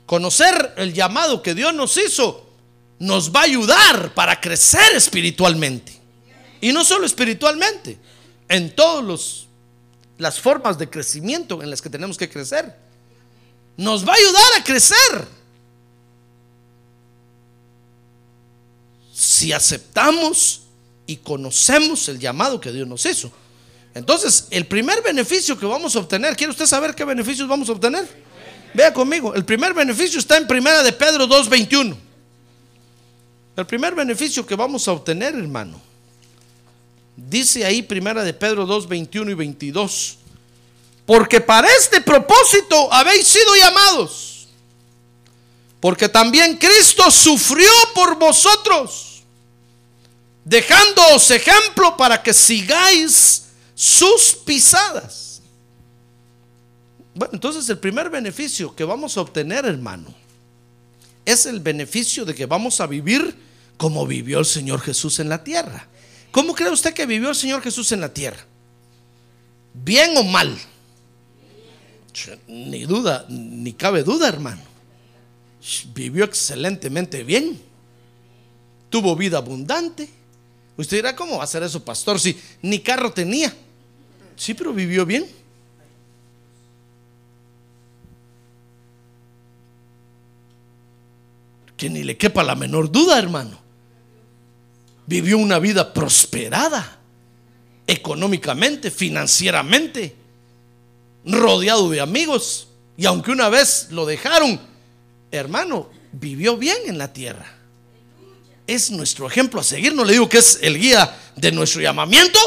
[0.06, 2.46] Conocer el llamado que Dios nos hizo
[2.98, 6.00] nos va a ayudar para crecer espiritualmente.
[6.60, 7.98] Y no solo espiritualmente,
[8.48, 9.46] en todas
[10.18, 12.74] las formas de crecimiento en las que tenemos que crecer.
[13.76, 15.28] Nos va a ayudar a crecer.
[19.36, 20.62] Si aceptamos
[21.06, 23.30] y conocemos el llamado que Dios nos hizo.
[23.92, 27.72] Entonces, el primer beneficio que vamos a obtener, ¿quiere usted saber qué beneficios vamos a
[27.72, 28.08] obtener?
[28.72, 31.94] Vea conmigo, el primer beneficio está en Primera de Pedro 2:21.
[33.58, 35.82] El primer beneficio que vamos a obtener, hermano,
[37.14, 40.16] dice ahí Primera de Pedro 2:21 y 22,
[41.04, 44.48] porque para este propósito habéis sido llamados,
[45.78, 49.05] porque también Cristo sufrió por vosotros
[50.46, 55.42] dejándoos ejemplo para que sigáis sus pisadas.
[57.14, 60.14] Bueno, entonces el primer beneficio que vamos a obtener, hermano,
[61.24, 63.36] es el beneficio de que vamos a vivir
[63.76, 65.88] como vivió el Señor Jesús en la tierra.
[66.30, 68.46] ¿Cómo cree usted que vivió el Señor Jesús en la tierra?
[69.74, 70.56] ¿Bien o mal?
[72.46, 74.62] Ni duda, ni cabe duda, hermano.
[75.92, 77.60] Vivió excelentemente bien.
[78.90, 80.15] Tuvo vida abundante
[80.76, 82.20] Usted dirá, ¿cómo va a ser eso, pastor?
[82.20, 83.54] Si ni carro tenía.
[84.36, 85.26] Sí, pero vivió bien.
[91.76, 93.58] Que ni le quepa la menor duda, hermano.
[95.06, 96.98] Vivió una vida prosperada,
[97.86, 100.14] económicamente, financieramente,
[101.24, 102.68] rodeado de amigos.
[102.98, 104.60] Y aunque una vez lo dejaron,
[105.30, 107.55] hermano, vivió bien en la tierra
[108.66, 109.94] es nuestro ejemplo a seguir.
[109.94, 112.38] No le digo que es el guía de nuestro llamamiento.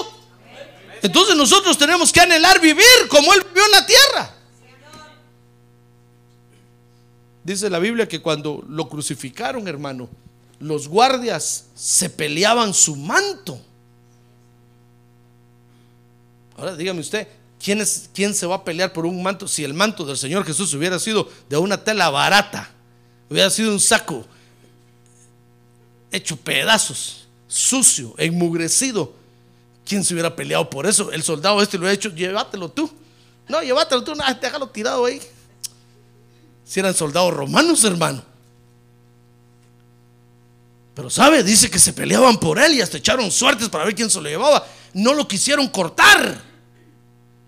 [1.01, 4.35] Entonces nosotros tenemos que anhelar vivir como Él vivió en la tierra.
[7.43, 10.09] Dice la Biblia que cuando lo crucificaron, hermano,
[10.59, 13.59] los guardias se peleaban su manto.
[16.57, 17.27] Ahora dígame usted,
[17.63, 20.45] ¿quién, es, ¿quién se va a pelear por un manto si el manto del Señor
[20.45, 22.69] Jesús hubiera sido de una tela barata?
[23.29, 24.25] Hubiera sido un saco
[26.11, 29.13] hecho pedazos, sucio, enmugrecido.
[29.85, 31.11] ¿Quién se hubiera peleado por eso?
[31.11, 32.91] El soldado este lo ha hecho, llévatelo tú.
[33.47, 35.19] No, llévatelo tú, no, déjalo tirado ahí.
[36.63, 38.23] Si eran soldados romanos, hermano.
[40.93, 44.09] Pero sabe, dice que se peleaban por él y hasta echaron suertes para ver quién
[44.09, 44.67] se lo llevaba.
[44.93, 46.43] No lo quisieron cortar.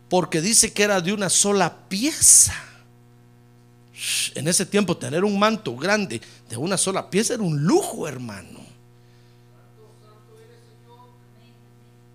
[0.10, 2.56] Porque dice que era de una sola pieza.
[4.34, 8.60] En ese tiempo tener un manto grande de una sola pieza era un lujo, hermano.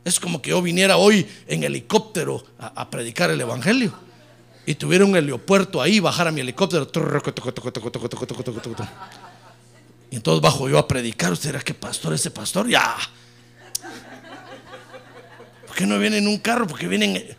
[0.05, 3.93] Es como que yo viniera hoy en helicóptero a, predicar el evangelio
[4.65, 6.89] y tuviera un heliopuerto ahí, bajara mi helicóptero.
[10.11, 11.33] Y entonces bajo yo a predicar.
[11.33, 12.69] ¿Usted era qué pastor ese pastor?
[12.69, 12.97] Ya.
[15.67, 16.67] ¿Por qué no viene en un carro?
[16.67, 17.37] Porque vienen.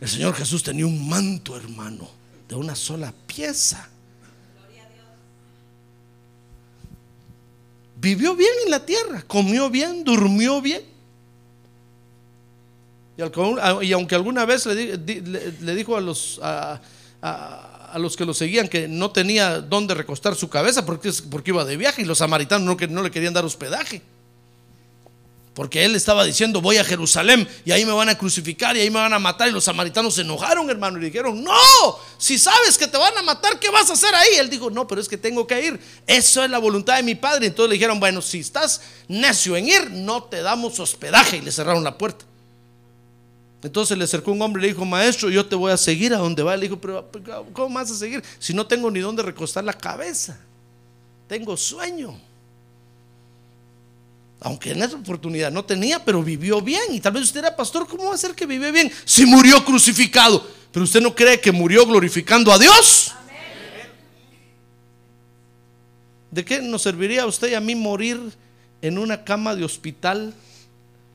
[0.00, 2.08] El Señor Jesús tenía un manto, hermano,
[2.48, 3.88] de una sola pieza.
[8.00, 10.82] Vivió bien en la tierra, comió bien, durmió bien.
[13.82, 16.80] Y, aunque alguna vez le, le- dijo a los, a,
[17.96, 21.76] los que lo seguían que no tenía dónde recostar su cabeza porque, porque iba de
[21.76, 24.02] viaje y los samaritanos no le querían dar hospedaje.
[25.58, 28.90] Porque él estaba diciendo, voy a Jerusalén y ahí me van a crucificar y ahí
[28.90, 29.48] me van a matar.
[29.48, 31.52] Y los samaritanos se enojaron, hermano, y dijeron, no,
[32.16, 34.36] si sabes que te van a matar, ¿qué vas a hacer ahí?
[34.38, 35.80] Él dijo, no, pero es que tengo que ir.
[36.06, 37.48] Eso es la voluntad de mi padre.
[37.48, 41.38] Entonces le dijeron, bueno, si estás necio en ir, no te damos hospedaje.
[41.38, 42.24] Y le cerraron la puerta.
[43.60, 46.18] Entonces le acercó un hombre y le dijo, maestro, yo te voy a seguir a
[46.18, 46.56] donde va.
[46.56, 47.10] Le dijo, pero
[47.52, 50.38] ¿cómo vas a seguir si no tengo ni dónde recostar la cabeza?
[51.26, 52.27] Tengo sueño.
[54.40, 56.82] Aunque en esa oportunidad no tenía, pero vivió bien.
[56.90, 59.64] Y tal vez usted era pastor, ¿cómo va a ser que vivió bien si murió
[59.64, 60.46] crucificado?
[60.70, 63.12] Pero usted no cree que murió glorificando a Dios.
[66.30, 68.20] ¿De qué nos serviría a usted y a mí morir
[68.82, 70.34] en una cama de hospital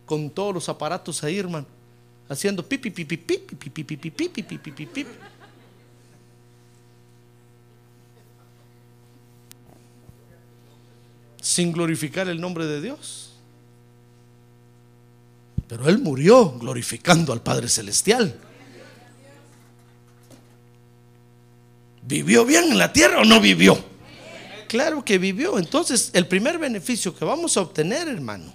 [0.05, 1.67] con todos los aparatos ahí, hermano?
[2.27, 5.05] Haciendo pipi, pipi, pipi, pipi, pipi, pipi, pipi, pipi, pipi.
[11.53, 13.29] Sin glorificar el nombre de Dios.
[15.67, 18.35] Pero él murió glorificando al Padre Celestial.
[22.01, 23.77] ¿Vivió bien en la tierra o no vivió?
[24.67, 25.59] Claro que vivió.
[25.59, 28.51] Entonces, el primer beneficio que vamos a obtener, hermano,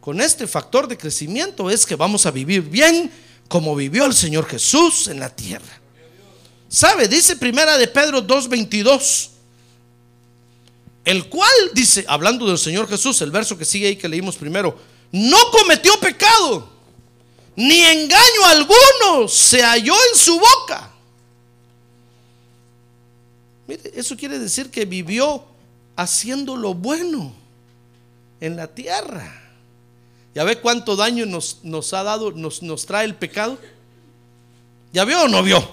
[0.00, 3.10] con este factor de crecimiento es que vamos a vivir bien
[3.46, 5.82] como vivió el Señor Jesús en la tierra.
[6.66, 7.08] ¿Sabe?
[7.08, 9.32] Dice primera de Pedro 2.22.
[11.08, 14.76] El cual dice, hablando del Señor Jesús, el verso que sigue ahí que leímos primero,
[15.10, 16.68] no cometió pecado,
[17.56, 20.90] ni engaño alguno se halló en su boca.
[23.66, 25.46] Mire, eso quiere decir que vivió
[25.96, 27.32] haciendo lo bueno
[28.38, 29.32] en la tierra.
[30.34, 33.58] ¿Ya ve cuánto daño nos, nos ha dado, nos, nos trae el pecado?
[34.92, 35.66] ¿Ya vio o no vio?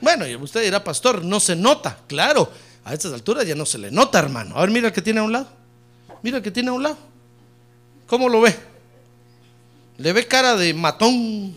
[0.00, 2.00] Bueno, usted dirá, pastor, no se nota.
[2.08, 2.50] Claro,
[2.88, 4.56] a estas alturas ya no se le nota, hermano.
[4.56, 5.48] A ver, mira el que tiene a un lado.
[6.22, 6.96] Mira el que tiene a un lado.
[8.06, 8.56] ¿Cómo lo ve?
[9.98, 11.54] Le ve cara de matón.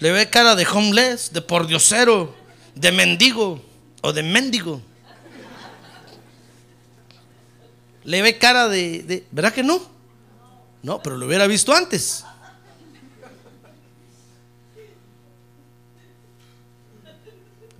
[0.00, 2.34] Le ve cara de homeless, de pordiosero,
[2.74, 3.62] de mendigo
[4.02, 4.80] o de mendigo.
[8.04, 9.80] Le ve cara de, de- ¿Verdad que no?
[10.82, 12.24] No, pero lo hubiera visto antes.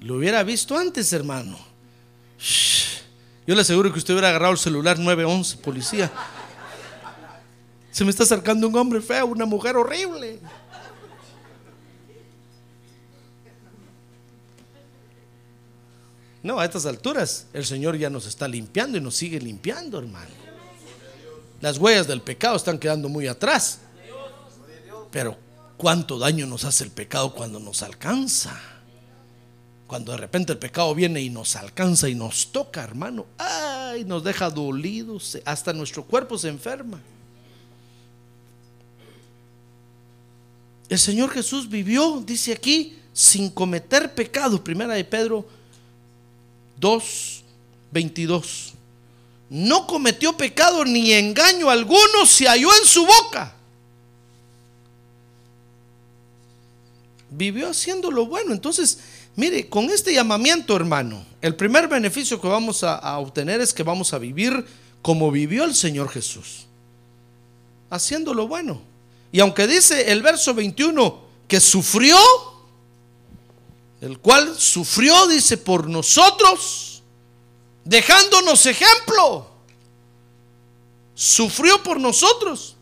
[0.00, 1.58] Lo hubiera visto antes, hermano.
[3.46, 6.10] Yo le aseguro que usted hubiera agarrado el celular 911, policía.
[7.90, 10.38] Se me está acercando un hombre feo, una mujer horrible.
[16.42, 20.30] No, a estas alturas el Señor ya nos está limpiando y nos sigue limpiando, hermano.
[21.60, 23.80] Las huellas del pecado están quedando muy atrás.
[25.10, 25.36] Pero
[25.76, 28.58] cuánto daño nos hace el pecado cuando nos alcanza.
[29.90, 33.26] Cuando de repente el pecado viene y nos alcanza y nos toca, hermano.
[33.36, 35.36] Ay, nos deja dolidos.
[35.44, 37.00] Hasta nuestro cuerpo se enferma.
[40.88, 44.62] El Señor Jesús vivió, dice aquí, sin cometer pecado.
[44.62, 45.44] Primera de Pedro
[46.78, 47.42] 2,
[47.90, 48.74] 22.
[49.48, 53.56] No cometió pecado ni engaño alguno se halló en su boca.
[57.28, 58.52] Vivió haciendo lo bueno.
[58.52, 59.00] Entonces,
[59.36, 64.12] mire, con este llamamiento, hermano, el primer beneficio que vamos a, obtener es que vamos
[64.12, 64.66] a vivir
[65.02, 66.66] como vivió el Señor Jesús.
[67.88, 68.82] Haciendo lo bueno.
[69.32, 72.16] Y aunque dice el verso 21 que sufrió,
[74.00, 77.02] el cual sufrió, dice, por nosotros,
[77.84, 79.48] dejándonos ejemplo.
[81.14, 82.76] Sufrió por nosotros.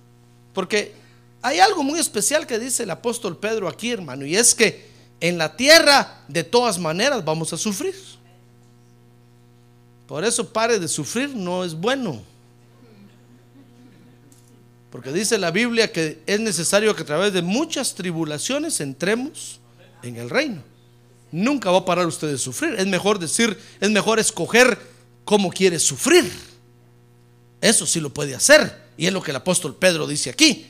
[0.52, 0.94] Porque
[1.42, 4.87] hay algo muy especial que dice el apóstol Pedro aquí, hermano, y es que
[5.20, 7.94] en la tierra de todas maneras vamos a sufrir.
[10.06, 12.22] Por eso pare de sufrir, no es bueno.
[14.90, 19.60] Porque dice la Biblia que es necesario que a través de muchas tribulaciones entremos
[20.02, 20.62] en el reino.
[21.30, 22.74] Nunca va a parar usted de sufrir.
[22.78, 24.78] Es mejor decir, es mejor escoger
[25.24, 26.30] cómo quiere sufrir.
[27.60, 28.88] Eso sí lo puede hacer.
[28.96, 30.66] Y es lo que el apóstol Pedro dice aquí.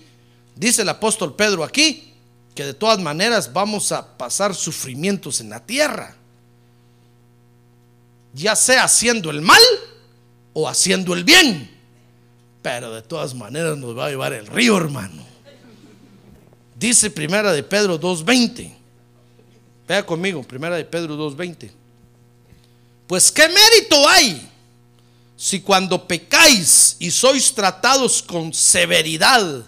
[0.57, 2.08] Dice el apóstol Pedro aquí
[2.59, 6.17] que de todas maneras vamos a pasar sufrimientos en la tierra.
[8.35, 9.63] Ya sea haciendo el mal
[10.55, 11.71] o haciendo el bien.
[12.61, 15.25] Pero de todas maneras nos va a llevar el río, hermano.
[16.75, 18.75] Dice primera de Pedro 2.20.
[19.87, 21.71] Vea conmigo, primera de Pedro 2.20.
[23.07, 24.51] Pues qué mérito hay
[25.37, 29.65] si cuando pecáis y sois tratados con severidad,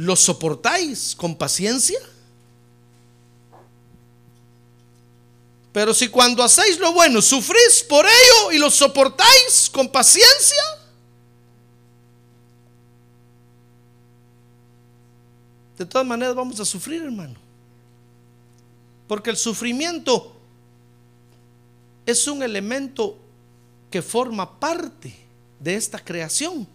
[0.00, 1.98] lo soportáis con paciencia.
[5.72, 10.62] Pero si cuando hacéis lo bueno, sufrís por ello y lo soportáis con paciencia,
[15.76, 17.38] de todas maneras vamos a sufrir, hermano.
[19.06, 20.34] Porque el sufrimiento
[22.06, 23.18] es un elemento
[23.90, 25.14] que forma parte
[25.58, 26.66] de esta creación.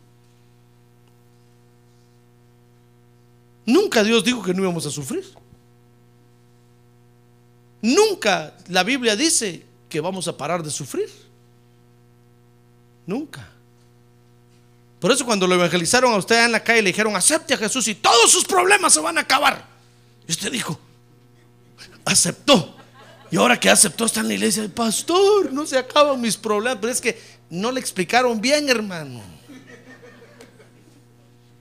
[3.66, 5.26] Nunca Dios dijo que no íbamos a sufrir.
[7.82, 11.10] Nunca la Biblia dice que vamos a parar de sufrir.
[13.06, 13.48] Nunca.
[15.00, 17.88] Por eso cuando lo evangelizaron a usted en la calle le dijeron, acepte a Jesús
[17.88, 19.66] y todos sus problemas se van a acabar.
[20.28, 20.80] Y usted dijo,
[22.04, 22.76] aceptó.
[23.30, 26.80] Y ahora que aceptó está en la iglesia, pastor, no se acaban mis problemas.
[26.82, 29.35] Pero es que no le explicaron bien, hermano.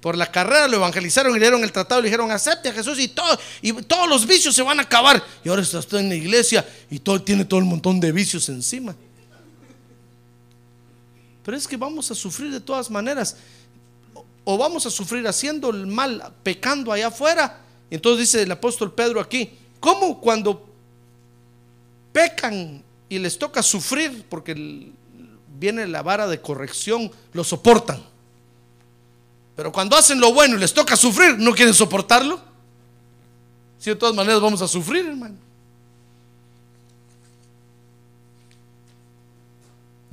[0.04, 2.74] Por la carrera lo evangelizaron y le dieron el tratado y le dijeron, acepte a
[2.74, 5.24] Jesús y, todo, y todos los vicios se van a acabar.
[5.42, 8.94] Y ahora está en la iglesia y todo, tiene todo el montón de vicios encima.
[11.42, 13.38] Pero es que vamos a sufrir de todas maneras.
[14.44, 17.62] O vamos a sufrir haciendo el mal, pecando allá afuera.
[17.88, 20.68] Entonces dice el apóstol Pedro aquí, ¿cómo cuando
[22.12, 24.92] pecan y les toca sufrir porque
[25.58, 28.12] viene la vara de corrección, lo soportan?
[29.56, 32.40] Pero cuando hacen lo bueno y les toca sufrir, ¿no quieren soportarlo?
[33.78, 35.44] Si de todas maneras vamos a sufrir, hermano.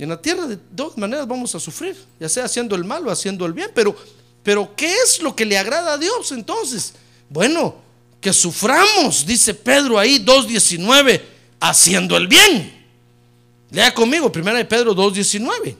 [0.02, 3.10] en la tierra de todas maneras vamos a sufrir, ya sea haciendo el mal o
[3.10, 3.70] haciendo el bien.
[3.72, 3.94] Pero,
[4.42, 6.94] pero ¿qué es lo que le agrada a Dios entonces?
[7.28, 7.76] Bueno,
[8.20, 11.22] que suframos, dice Pedro ahí 2.19,
[11.60, 12.84] haciendo el bien.
[13.70, 15.76] Lea conmigo, primera de Pedro 2.19.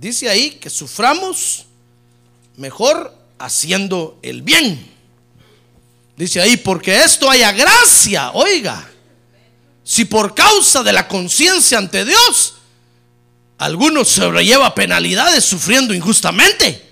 [0.00, 1.66] Dice ahí que suframos
[2.56, 4.90] mejor haciendo el bien.
[6.16, 8.90] Dice ahí, porque esto haya gracia, oiga
[9.90, 12.54] si por causa de la conciencia ante Dios,
[13.58, 16.88] alguno sobrelleva penalidades sufriendo injustamente.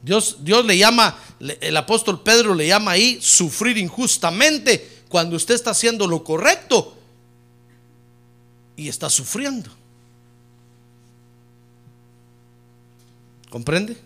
[0.00, 5.72] Dios, Dios le llama, el apóstol Pedro le llama ahí sufrir injustamente cuando usted está
[5.72, 6.96] haciendo lo correcto
[8.74, 9.70] y está sufriendo.
[13.50, 13.96] ¿Comprende?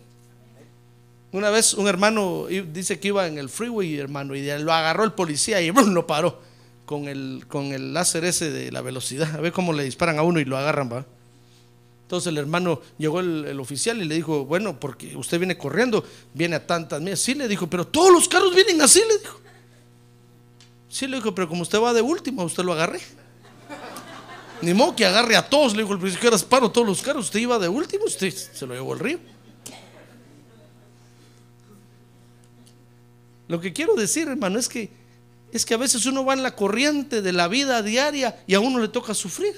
[1.31, 5.13] Una vez un hermano dice que iba en el freeway, hermano, y lo agarró el
[5.13, 6.39] policía y lo paró
[6.85, 9.35] con el, con el láser ese de la velocidad.
[9.35, 11.05] A ver cómo le disparan a uno y lo agarran, va.
[12.03, 16.55] Entonces el hermano llegó el, oficial y le dijo, bueno, porque usted viene corriendo, viene
[16.55, 17.19] a tantas millas.
[17.19, 19.39] Sí, le dijo, pero todos los carros vienen así, le dijo.
[20.87, 23.01] Sí, le dijo, pero como usted va de último, usted lo agarré.
[24.61, 27.39] Ni modo que agarre a todos, le dijo el policía, paro todos los carros, usted
[27.39, 29.34] iba de último, usted se lo llevó al río.
[33.47, 34.89] Lo que quiero decir, hermano, es que
[35.55, 38.59] es que a veces uno va en la corriente de la vida diaria y a
[38.59, 39.55] uno le toca sufrir.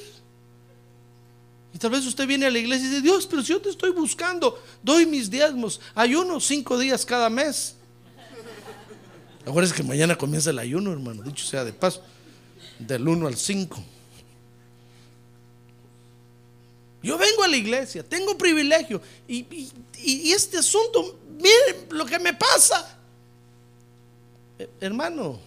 [1.73, 3.69] Y tal vez usted viene a la iglesia y dice, Dios, pero si yo te
[3.69, 7.75] estoy buscando, doy mis diezmos, ayuno cinco días cada mes.
[9.43, 12.03] Ahora es que mañana comienza el ayuno, hermano, dicho sea de paso,
[12.77, 13.83] del 1 al 5.
[17.01, 22.33] Yo vengo a la iglesia, tengo privilegio y, y este asunto, miren lo que me
[22.35, 22.96] pasa.
[24.79, 25.39] Hermano,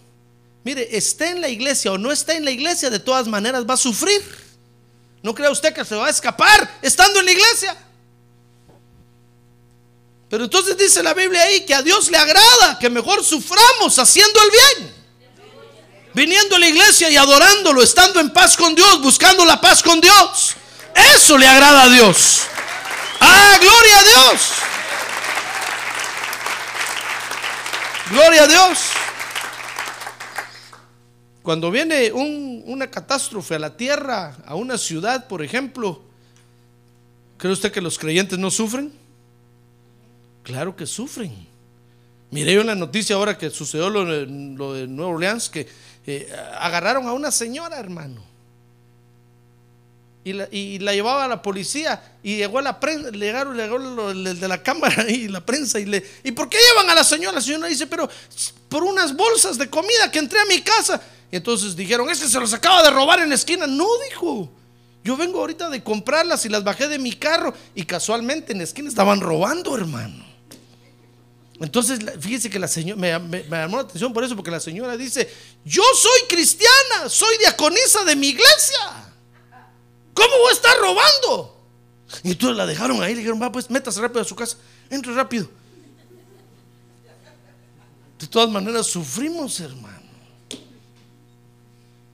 [0.62, 3.74] Mire, esté en la iglesia o no esté en la iglesia, de todas maneras va
[3.74, 4.22] a sufrir.
[5.22, 7.76] ¿No cree usted que se va a escapar estando en la iglesia?
[10.28, 14.38] Pero entonces dice la Biblia ahí que a Dios le agrada que mejor suframos haciendo
[14.42, 14.94] el bien.
[16.12, 20.00] Viniendo a la iglesia y adorándolo, estando en paz con Dios, buscando la paz con
[20.00, 20.54] Dios.
[21.16, 22.42] Eso le agrada a Dios.
[23.20, 24.40] Ah, gloria a Dios.
[28.10, 28.78] Gloria a Dios.
[31.42, 36.02] Cuando viene una catástrofe a la tierra, a una ciudad, por ejemplo,
[37.38, 38.92] ¿cree usted que los creyentes no sufren?
[40.42, 41.46] Claro que sufren.
[42.32, 45.68] Miré en la noticia ahora que sucedió lo de Nueva Orleans, que
[46.06, 48.29] eh, agarraron a una señora, hermano.
[50.22, 54.38] Y la, y la llevaba a la policía y llegó la prensa, llegaron, llegó el
[54.38, 57.36] de la cámara y la prensa y le, ¿y por qué llevan a la señora?
[57.36, 58.06] La señora dice, pero
[58.68, 61.00] por unas bolsas de comida que entré a mi casa.
[61.32, 63.66] Y entonces dijeron, es que se los acaba de robar en la esquina.
[63.66, 64.50] No, dijo,
[65.02, 68.64] yo vengo ahorita de comprarlas y las bajé de mi carro y casualmente en la
[68.64, 70.26] esquina estaban robando, hermano.
[71.60, 74.60] Entonces, fíjese que la señora, me, me- me llamó la atención por eso, porque la
[74.60, 75.28] señora dice,
[75.64, 79.06] yo soy cristiana, soy diaconisa de mi iglesia.
[80.20, 81.56] ¿Cómo voy a estar robando?
[82.22, 84.58] Y entonces la dejaron ahí, le dijeron, va pues, métase rápido a su casa,
[84.90, 85.48] entre rápido.
[88.18, 90.10] De todas maneras, sufrimos, hermano.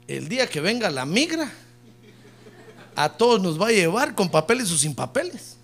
[0.07, 1.51] El día que venga la migra,
[2.95, 5.57] a todos nos va a llevar con papeles o sin papeles.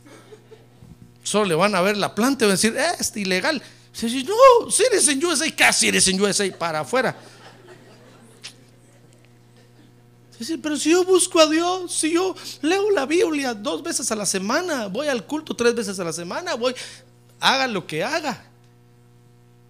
[1.23, 3.63] Solo le van a ver la planta y van a decir, eh, es ilegal.
[3.93, 7.15] Se dice, no, si eres en USA, casi eres en USA, para afuera.
[10.43, 14.15] Dice, pero si yo busco a Dios, si yo leo la Biblia dos veces a
[14.17, 16.75] la semana, voy al culto tres veces a la semana, voy,
[17.39, 18.43] haga lo que haga.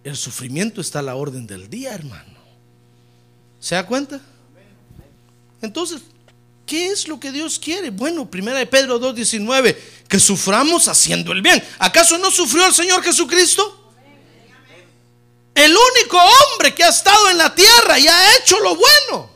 [0.02, 2.40] El sufrimiento está a la orden del día, hermano.
[3.60, 4.20] ¿Se da cuenta?
[5.62, 6.02] Entonces,
[6.66, 7.90] ¿qué es lo que Dios quiere?
[7.90, 9.76] Bueno, primera de Pedro 2.19,
[10.08, 11.62] que suframos haciendo el bien.
[11.78, 13.92] ¿Acaso no sufrió el Señor Jesucristo?
[15.54, 19.33] El único hombre que ha estado en la tierra y ha hecho lo bueno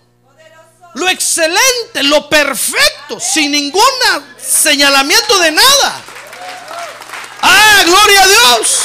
[0.99, 3.81] lo excelente, lo perfecto, sin ningún
[4.37, 6.03] señalamiento de nada.
[7.41, 8.81] ¡Ah, gloria a Dios!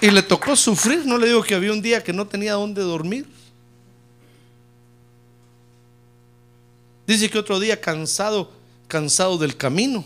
[0.00, 2.82] Y le tocó sufrir, no le digo que había un día que no tenía dónde
[2.82, 3.28] dormir.
[7.06, 8.50] Dice que otro día cansado,
[8.88, 10.04] cansado del camino,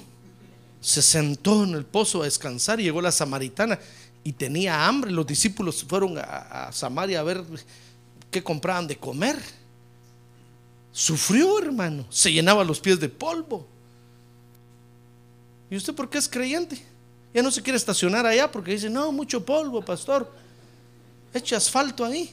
[0.81, 3.79] se sentó en el pozo a descansar y llegó la samaritana
[4.25, 5.13] y tenía hambre.
[5.13, 7.45] Los discípulos fueron a, Samaria a ver
[8.31, 9.39] qué compraban de comer.
[10.91, 12.07] Sufrió, hermano.
[12.09, 13.69] Se llenaba los pies de polvo.
[15.71, 16.83] ¿Y usted por qué es creyente?
[17.35, 20.33] Ya no se quiere estacionar allá porque dice, no, mucho polvo, pastor.
[21.35, 22.33] Eche asfalto ahí.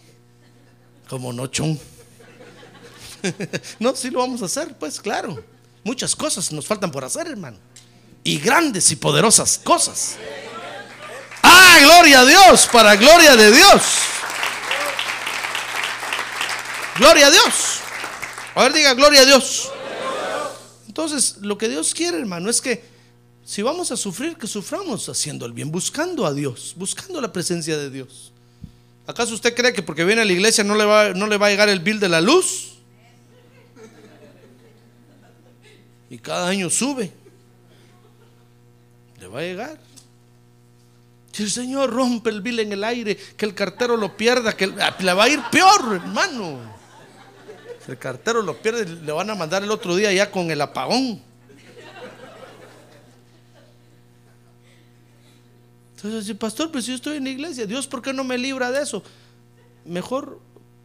[1.10, 1.78] Como no, chon.
[3.80, 5.44] no, sí lo vamos a hacer, pues claro.
[5.84, 7.58] Muchas cosas nos faltan por hacer, hermano.
[8.24, 10.18] Y grandes y poderosas cosas.
[11.72, 13.82] Ah, gloria a Dios, para gloria de Dios.
[16.98, 17.80] Gloria a Dios.
[18.56, 19.72] A ver, diga, gloria a Dios.
[20.88, 22.84] Entonces, lo que Dios quiere, hermano, es que
[23.46, 27.78] si vamos a sufrir, que suframos haciendo el bien, buscando a Dios, buscando la presencia
[27.78, 28.34] de Dios.
[29.08, 31.48] ¿Acaso usted cree que porque viene a la iglesia no le va, no le va
[31.48, 32.74] a llegar el bill de la luz?
[36.10, 37.14] Y cada año sube.
[39.22, 39.91] Le va a llegar.
[41.42, 44.68] Si el Señor rompe el bill en el aire, que el cartero lo pierda, que
[44.68, 46.60] le va a ir peor, hermano.
[47.84, 50.62] Si el cartero lo pierde, le van a mandar el otro día ya con el
[50.62, 51.20] apagón.
[55.96, 58.84] Entonces, pastor, pues yo estoy en la iglesia, Dios, ¿por qué no me libra de
[58.84, 59.02] eso?
[59.84, 60.40] Mejor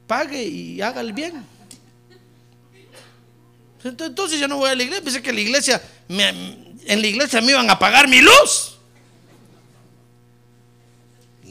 [0.06, 1.44] pague y haga el bien.
[3.84, 7.50] Entonces ya no voy a la iglesia, pensé que la iglesia, en la iglesia me
[7.50, 8.75] iban a pagar mi luz.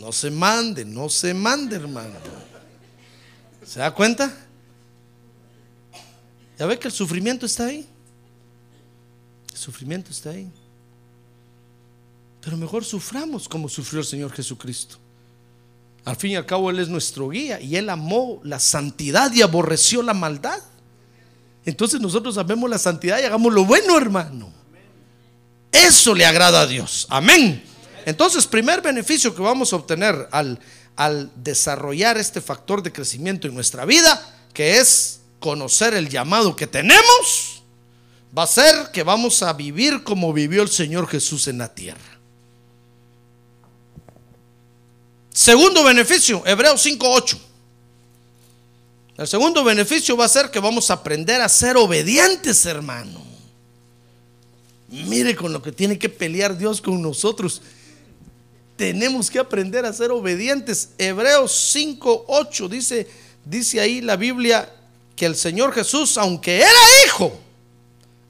[0.05, 2.13] No se mande, no se mande, hermano.
[3.65, 4.31] ¿Se da cuenta?
[6.59, 7.87] Ya ve que el sufrimiento está ahí.
[9.51, 10.47] El sufrimiento está ahí.
[12.39, 14.97] Pero mejor suframos como sufrió el Señor Jesucristo.
[16.03, 19.41] Al fin y al cabo Él es nuestro guía y Él amó la santidad y
[19.41, 20.59] aborreció la maldad.
[21.65, 24.53] Entonces nosotros amemos la santidad y hagamos lo bueno, hermano.
[25.71, 27.07] Eso le agrada a Dios.
[27.09, 27.73] Amén.
[28.05, 30.59] Entonces, primer beneficio que vamos a obtener al,
[30.95, 36.67] al desarrollar este factor de crecimiento en nuestra vida, que es conocer el llamado que
[36.67, 37.63] tenemos,
[38.37, 41.99] va a ser que vamos a vivir como vivió el Señor Jesús en la tierra.
[45.31, 47.37] Segundo beneficio, Hebreos 5.8.
[49.17, 53.23] El segundo beneficio va a ser que vamos a aprender a ser obedientes, hermano.
[54.89, 57.61] Mire con lo que tiene que pelear Dios con nosotros.
[58.75, 60.89] Tenemos que aprender a ser obedientes.
[60.97, 63.07] Hebreos 5:8 dice
[63.45, 64.69] dice ahí la Biblia
[65.15, 67.31] que el Señor Jesús, aunque era hijo,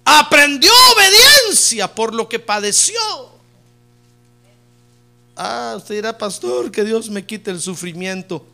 [0.03, 2.99] aprendió obediencia por lo que padeció.
[5.35, 8.45] Ah, usted dirá, pastor, que Dios me quite el sufrimiento.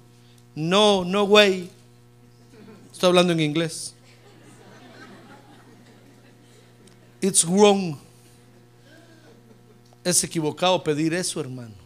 [0.56, 1.70] No, no, güey.
[2.92, 3.94] Estoy hablando en inglés.
[7.20, 7.98] It's wrong.
[10.04, 11.81] Es equivocado pedir eso, hermano.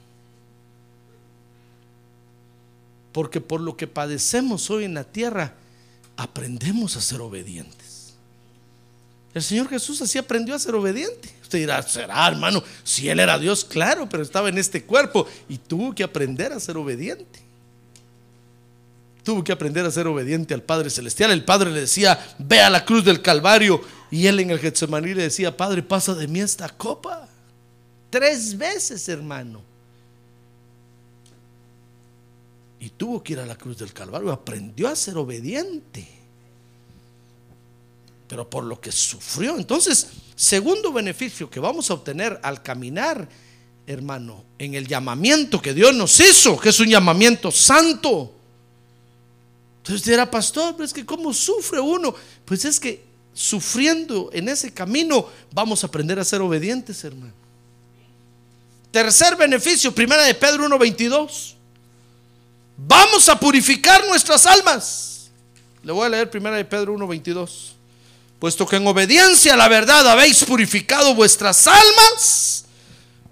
[3.16, 5.54] Porque por lo que padecemos hoy en la tierra,
[6.18, 8.14] aprendemos a ser obedientes.
[9.34, 11.34] El Señor Jesús así aprendió a ser obediente.
[11.42, 15.58] Usted dirá, será hermano, si Él era Dios, claro, pero estaba en este cuerpo y
[15.60, 17.40] tuvo que aprender a ser obediente.
[19.24, 21.32] Tuvo que aprender a ser obediente al Padre Celestial.
[21.32, 23.80] El Padre le decía, ve a la cruz del Calvario.
[24.12, 27.30] Y él en el Getsemaní le decía, Padre, pasa de mí esta copa.
[28.10, 29.75] Tres veces, hermano.
[32.86, 34.32] Y tuvo que ir a la cruz del Calvario.
[34.32, 36.08] Aprendió a ser obediente.
[38.28, 39.58] Pero por lo que sufrió.
[39.58, 40.06] Entonces,
[40.36, 43.28] segundo beneficio que vamos a obtener al caminar,
[43.88, 48.32] hermano, en el llamamiento que Dios nos hizo, que es un llamamiento santo.
[49.78, 52.14] Entonces dirá, pastor, pero es que cómo sufre uno.
[52.46, 57.34] Pues es que sufriendo en ese camino vamos a aprender a ser obedientes, hermano.
[58.92, 61.55] Tercer beneficio, primera de Pedro 1.22.
[62.78, 65.30] Vamos a purificar nuestras almas.
[65.84, 67.74] Le voy a leer primera de Pedro 1.22.
[68.40, 72.66] Puesto que en obediencia a la verdad habéis purificado vuestras almas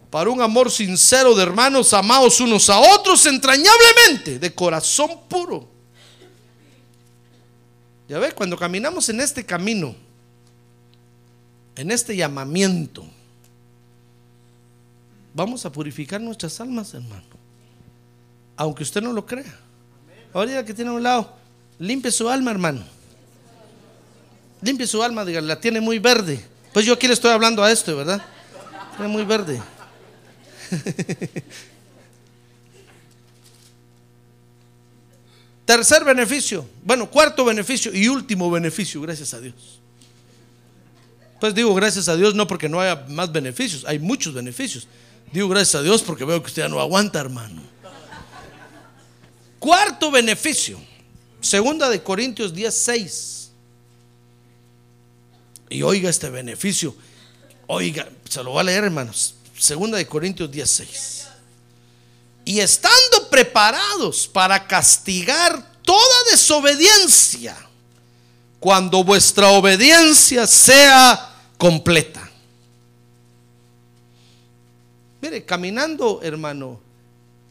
[0.10, 5.74] para un amor sincero de hermanos amados unos a otros entrañablemente, de corazón puro
[8.08, 9.96] ya ve, cuando caminamos en este camino,
[11.76, 13.06] en este llamamiento,
[15.34, 17.33] vamos a purificar nuestras almas, hermano.
[18.56, 19.60] Aunque usted no lo crea.
[20.34, 21.34] Ahorita que tiene a un lado,
[21.80, 22.84] limpie su alma, hermano.
[24.62, 26.44] Limpie su alma, diga, la tiene muy verde.
[26.72, 28.24] Pues yo aquí le estoy hablando a esto, ¿verdad?
[28.98, 29.62] Tiene muy verde.
[35.66, 39.80] Tercer beneficio, bueno, cuarto beneficio y último beneficio, gracias a Dios.
[41.40, 44.88] Pues digo gracias a Dios no porque no haya más beneficios, hay muchos beneficios.
[45.32, 47.62] Digo gracias a Dios porque veo que usted ya no aguanta, hermano.
[49.64, 50.78] Cuarto beneficio,
[51.40, 53.50] segunda de Corintios 10,
[55.70, 56.94] Y oiga este beneficio,
[57.68, 59.36] oiga, se lo voy a leer, hermanos.
[59.58, 61.28] Segunda de Corintios 10,
[62.44, 67.56] y estando preparados para castigar toda desobediencia
[68.60, 72.30] cuando vuestra obediencia sea completa.
[75.22, 76.83] Mire, caminando, hermano,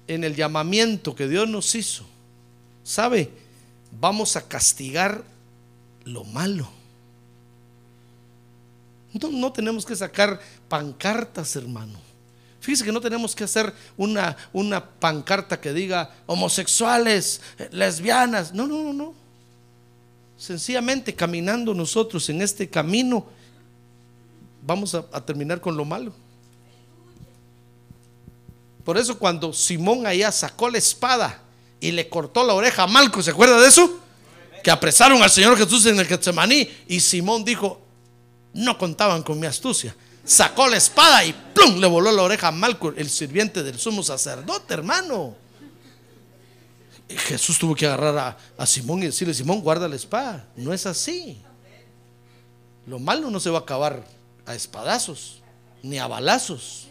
[0.07, 2.05] en el llamamiento que Dios nos hizo,
[2.83, 3.31] ¿sabe?
[4.01, 5.25] Vamos a castigar
[6.05, 6.69] lo malo.
[9.13, 12.13] No, no tenemos que sacar pancartas, hermano
[12.63, 18.55] Fíjese que no tenemos que hacer una, una pancarta que diga homosexuales, eh, lesbianas.
[18.55, 19.15] No, no, no, no.
[20.39, 23.27] Sencillamente caminando nosotros en este camino,
[24.65, 26.15] vamos a, terminar con lo malo.
[28.85, 31.41] Por eso cuando Simón allá sacó la espada
[31.81, 33.99] y le cortó la oreja a Malco, ¿se acuerda de eso?
[34.63, 37.81] Que apresaron al Señor Jesús en el Getsemaní y Simón dijo,
[38.55, 41.79] no contaban con mi astucia sacó la espada y ¡plum!
[41.79, 45.37] le voló la oreja a Malco, el sirviente del sumo sacerdote, hermano.
[47.09, 50.49] Jesús tuvo que agarrar a, Simón y decirle, Simón, guarda la espada.
[50.57, 51.43] No es así.
[52.87, 54.05] Lo malo no se va a acabar
[54.47, 55.43] a espadazos,
[55.83, 56.89] ni a balazos.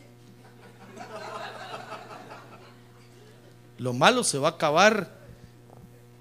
[3.81, 5.09] Lo malo se va a acabar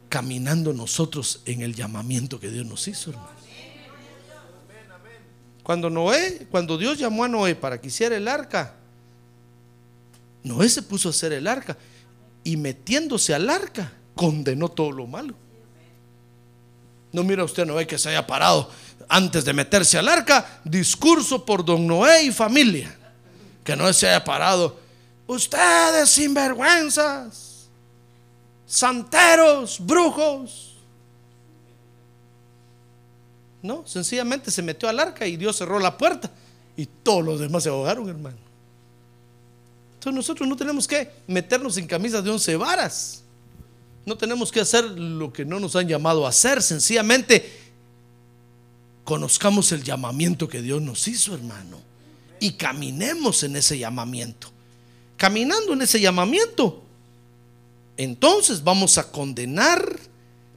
[0.09, 3.29] caminando nosotros en el llamamiento que Dios nos hizo, hermano.
[5.63, 8.77] Cuando Noé, cuando Dios llamó a Noé para que hiciera el arca,
[10.43, 11.77] Noé se puso a hacer el arca
[12.45, 15.35] y metiéndose al arca condenó todo lo malo.
[17.13, 18.71] No mira usted Noé que se haya parado
[19.07, 22.97] antes de meterse al arca, discurso por don Noé y familia.
[23.63, 24.81] Que no se haya parado.
[25.27, 27.50] Ustedes sinvergüenzas,
[28.71, 30.77] santeros, brujos,
[33.63, 36.31] no, sencillamente se metió al arca y Dios cerró la puerta
[36.77, 38.39] y todos los demás se ahogaron, hermano.
[39.95, 43.23] Entonces nosotros no tenemos que meternos en camisas de once varas.
[44.07, 46.63] No tenemos que hacer lo que no nos han llamado a hacer.
[46.63, 47.53] Sencillamente
[49.05, 51.79] conozcamos el llamamiento que Dios nos hizo, hermano.
[52.39, 54.51] Y caminemos en ese llamamiento.
[55.19, 56.83] Caminando en ese llamamiento,
[58.05, 59.99] entonces vamos a condenar,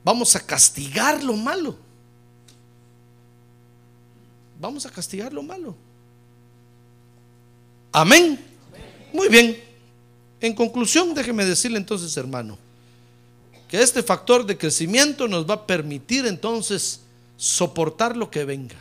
[0.04, 1.78] vamos a castigar lo malo
[4.64, 5.76] vamos a castigar lo malo.
[7.92, 8.40] Amén.
[9.12, 9.62] Muy bien.
[10.40, 12.58] En conclusión, déjeme decirle entonces, hermano,
[13.68, 17.02] que este factor de crecimiento nos va a permitir entonces
[17.36, 18.78] soportar lo que venga.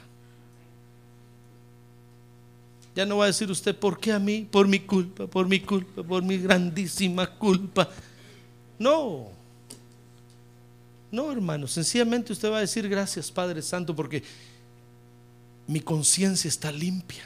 [2.94, 4.46] Ya no va a decir usted, ¿por qué a mí?
[4.48, 7.88] Por mi culpa, por mi culpa, por mi grandísima culpa.
[8.78, 9.28] No.
[11.10, 14.22] No, hermano, sencillamente usted va a decir gracias, Padre Santo, porque
[15.66, 17.24] mi conciencia está limpia.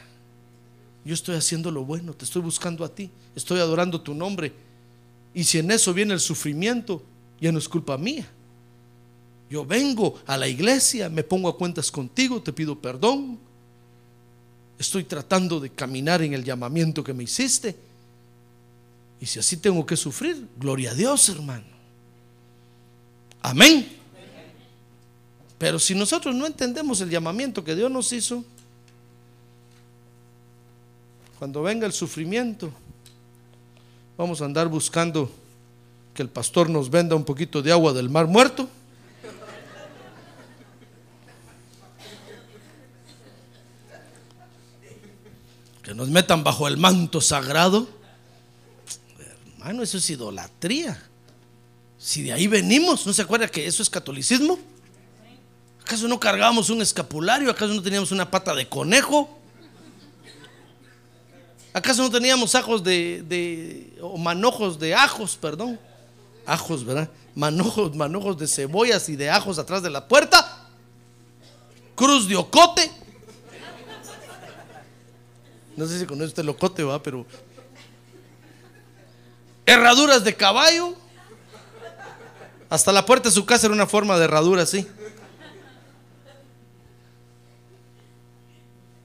[1.04, 4.52] Yo estoy haciendo lo bueno, te estoy buscando a ti, estoy adorando tu nombre.
[5.32, 7.00] Y si en eso viene el sufrimiento,
[7.40, 8.26] ya no es culpa mía.
[9.48, 13.38] Yo vengo a la iglesia, me pongo a cuentas contigo, te pido perdón.
[14.78, 17.76] Estoy tratando de caminar en el llamamiento que me hiciste.
[19.20, 21.64] Y si así tengo que sufrir, gloria a Dios, hermano.
[23.42, 23.96] Amén.
[25.58, 28.44] Pero si nosotros no entendemos el llamamiento que Dios nos hizo,
[31.38, 32.72] cuando venga el sufrimiento,
[34.16, 35.30] vamos a andar buscando
[36.14, 38.68] que el pastor nos venda un poquito de agua del mar muerto.
[45.82, 47.95] Que nos metan bajo el manto sagrado.
[49.66, 50.96] Hermano, eso es idolatría.
[51.98, 54.60] Si de ahí venimos, ¿no se acuerda que eso es catolicismo?
[55.82, 57.50] ¿Acaso no cargábamos un escapulario?
[57.50, 59.28] ¿Acaso no teníamos una pata de conejo?
[61.72, 65.80] ¿Acaso no teníamos ajos de, o manojos de ajos, perdón?
[66.46, 67.10] Ajos, ¿verdad?
[67.34, 70.68] Manojos, manojos de cebollas y de ajos atrás de la puerta.
[71.96, 72.88] Cruz de ocote.
[75.76, 77.26] No sé si conoce usted el ocote, va, pero.
[79.66, 80.94] Herraduras de caballo.
[82.70, 84.86] Hasta la puerta de su casa era una forma de herradura así.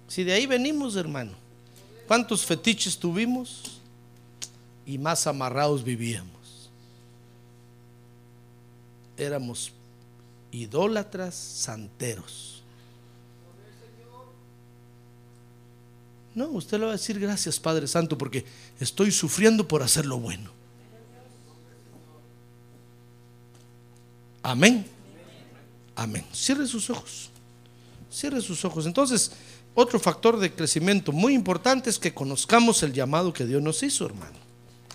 [0.08, 1.32] Si de ahí venimos, hermano,
[2.08, 3.80] ¿cuántos fetiches tuvimos?
[4.86, 6.70] Y más amarrados vivíamos.
[9.18, 9.72] Éramos
[10.52, 12.61] idólatras santeros.
[16.34, 18.46] No, usted le va a decir gracias, Padre Santo, porque
[18.80, 20.52] estoy sufriendo por hacer lo bueno.
[24.44, 24.86] Amén.
[25.96, 26.26] Amén.
[26.34, 27.30] Cierre sus ojos.
[28.12, 28.86] Cierre sus ojos.
[28.86, 29.32] Entonces,
[29.76, 34.06] otro factor de crecimiento muy importante es que conozcamos el llamado que Dios nos hizo,
[34.06, 34.38] hermano.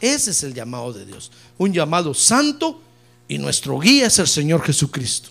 [0.00, 1.30] Ese es el llamado de Dios.
[1.58, 2.80] Un llamado santo
[3.28, 5.30] y nuestro guía es el Señor Jesucristo.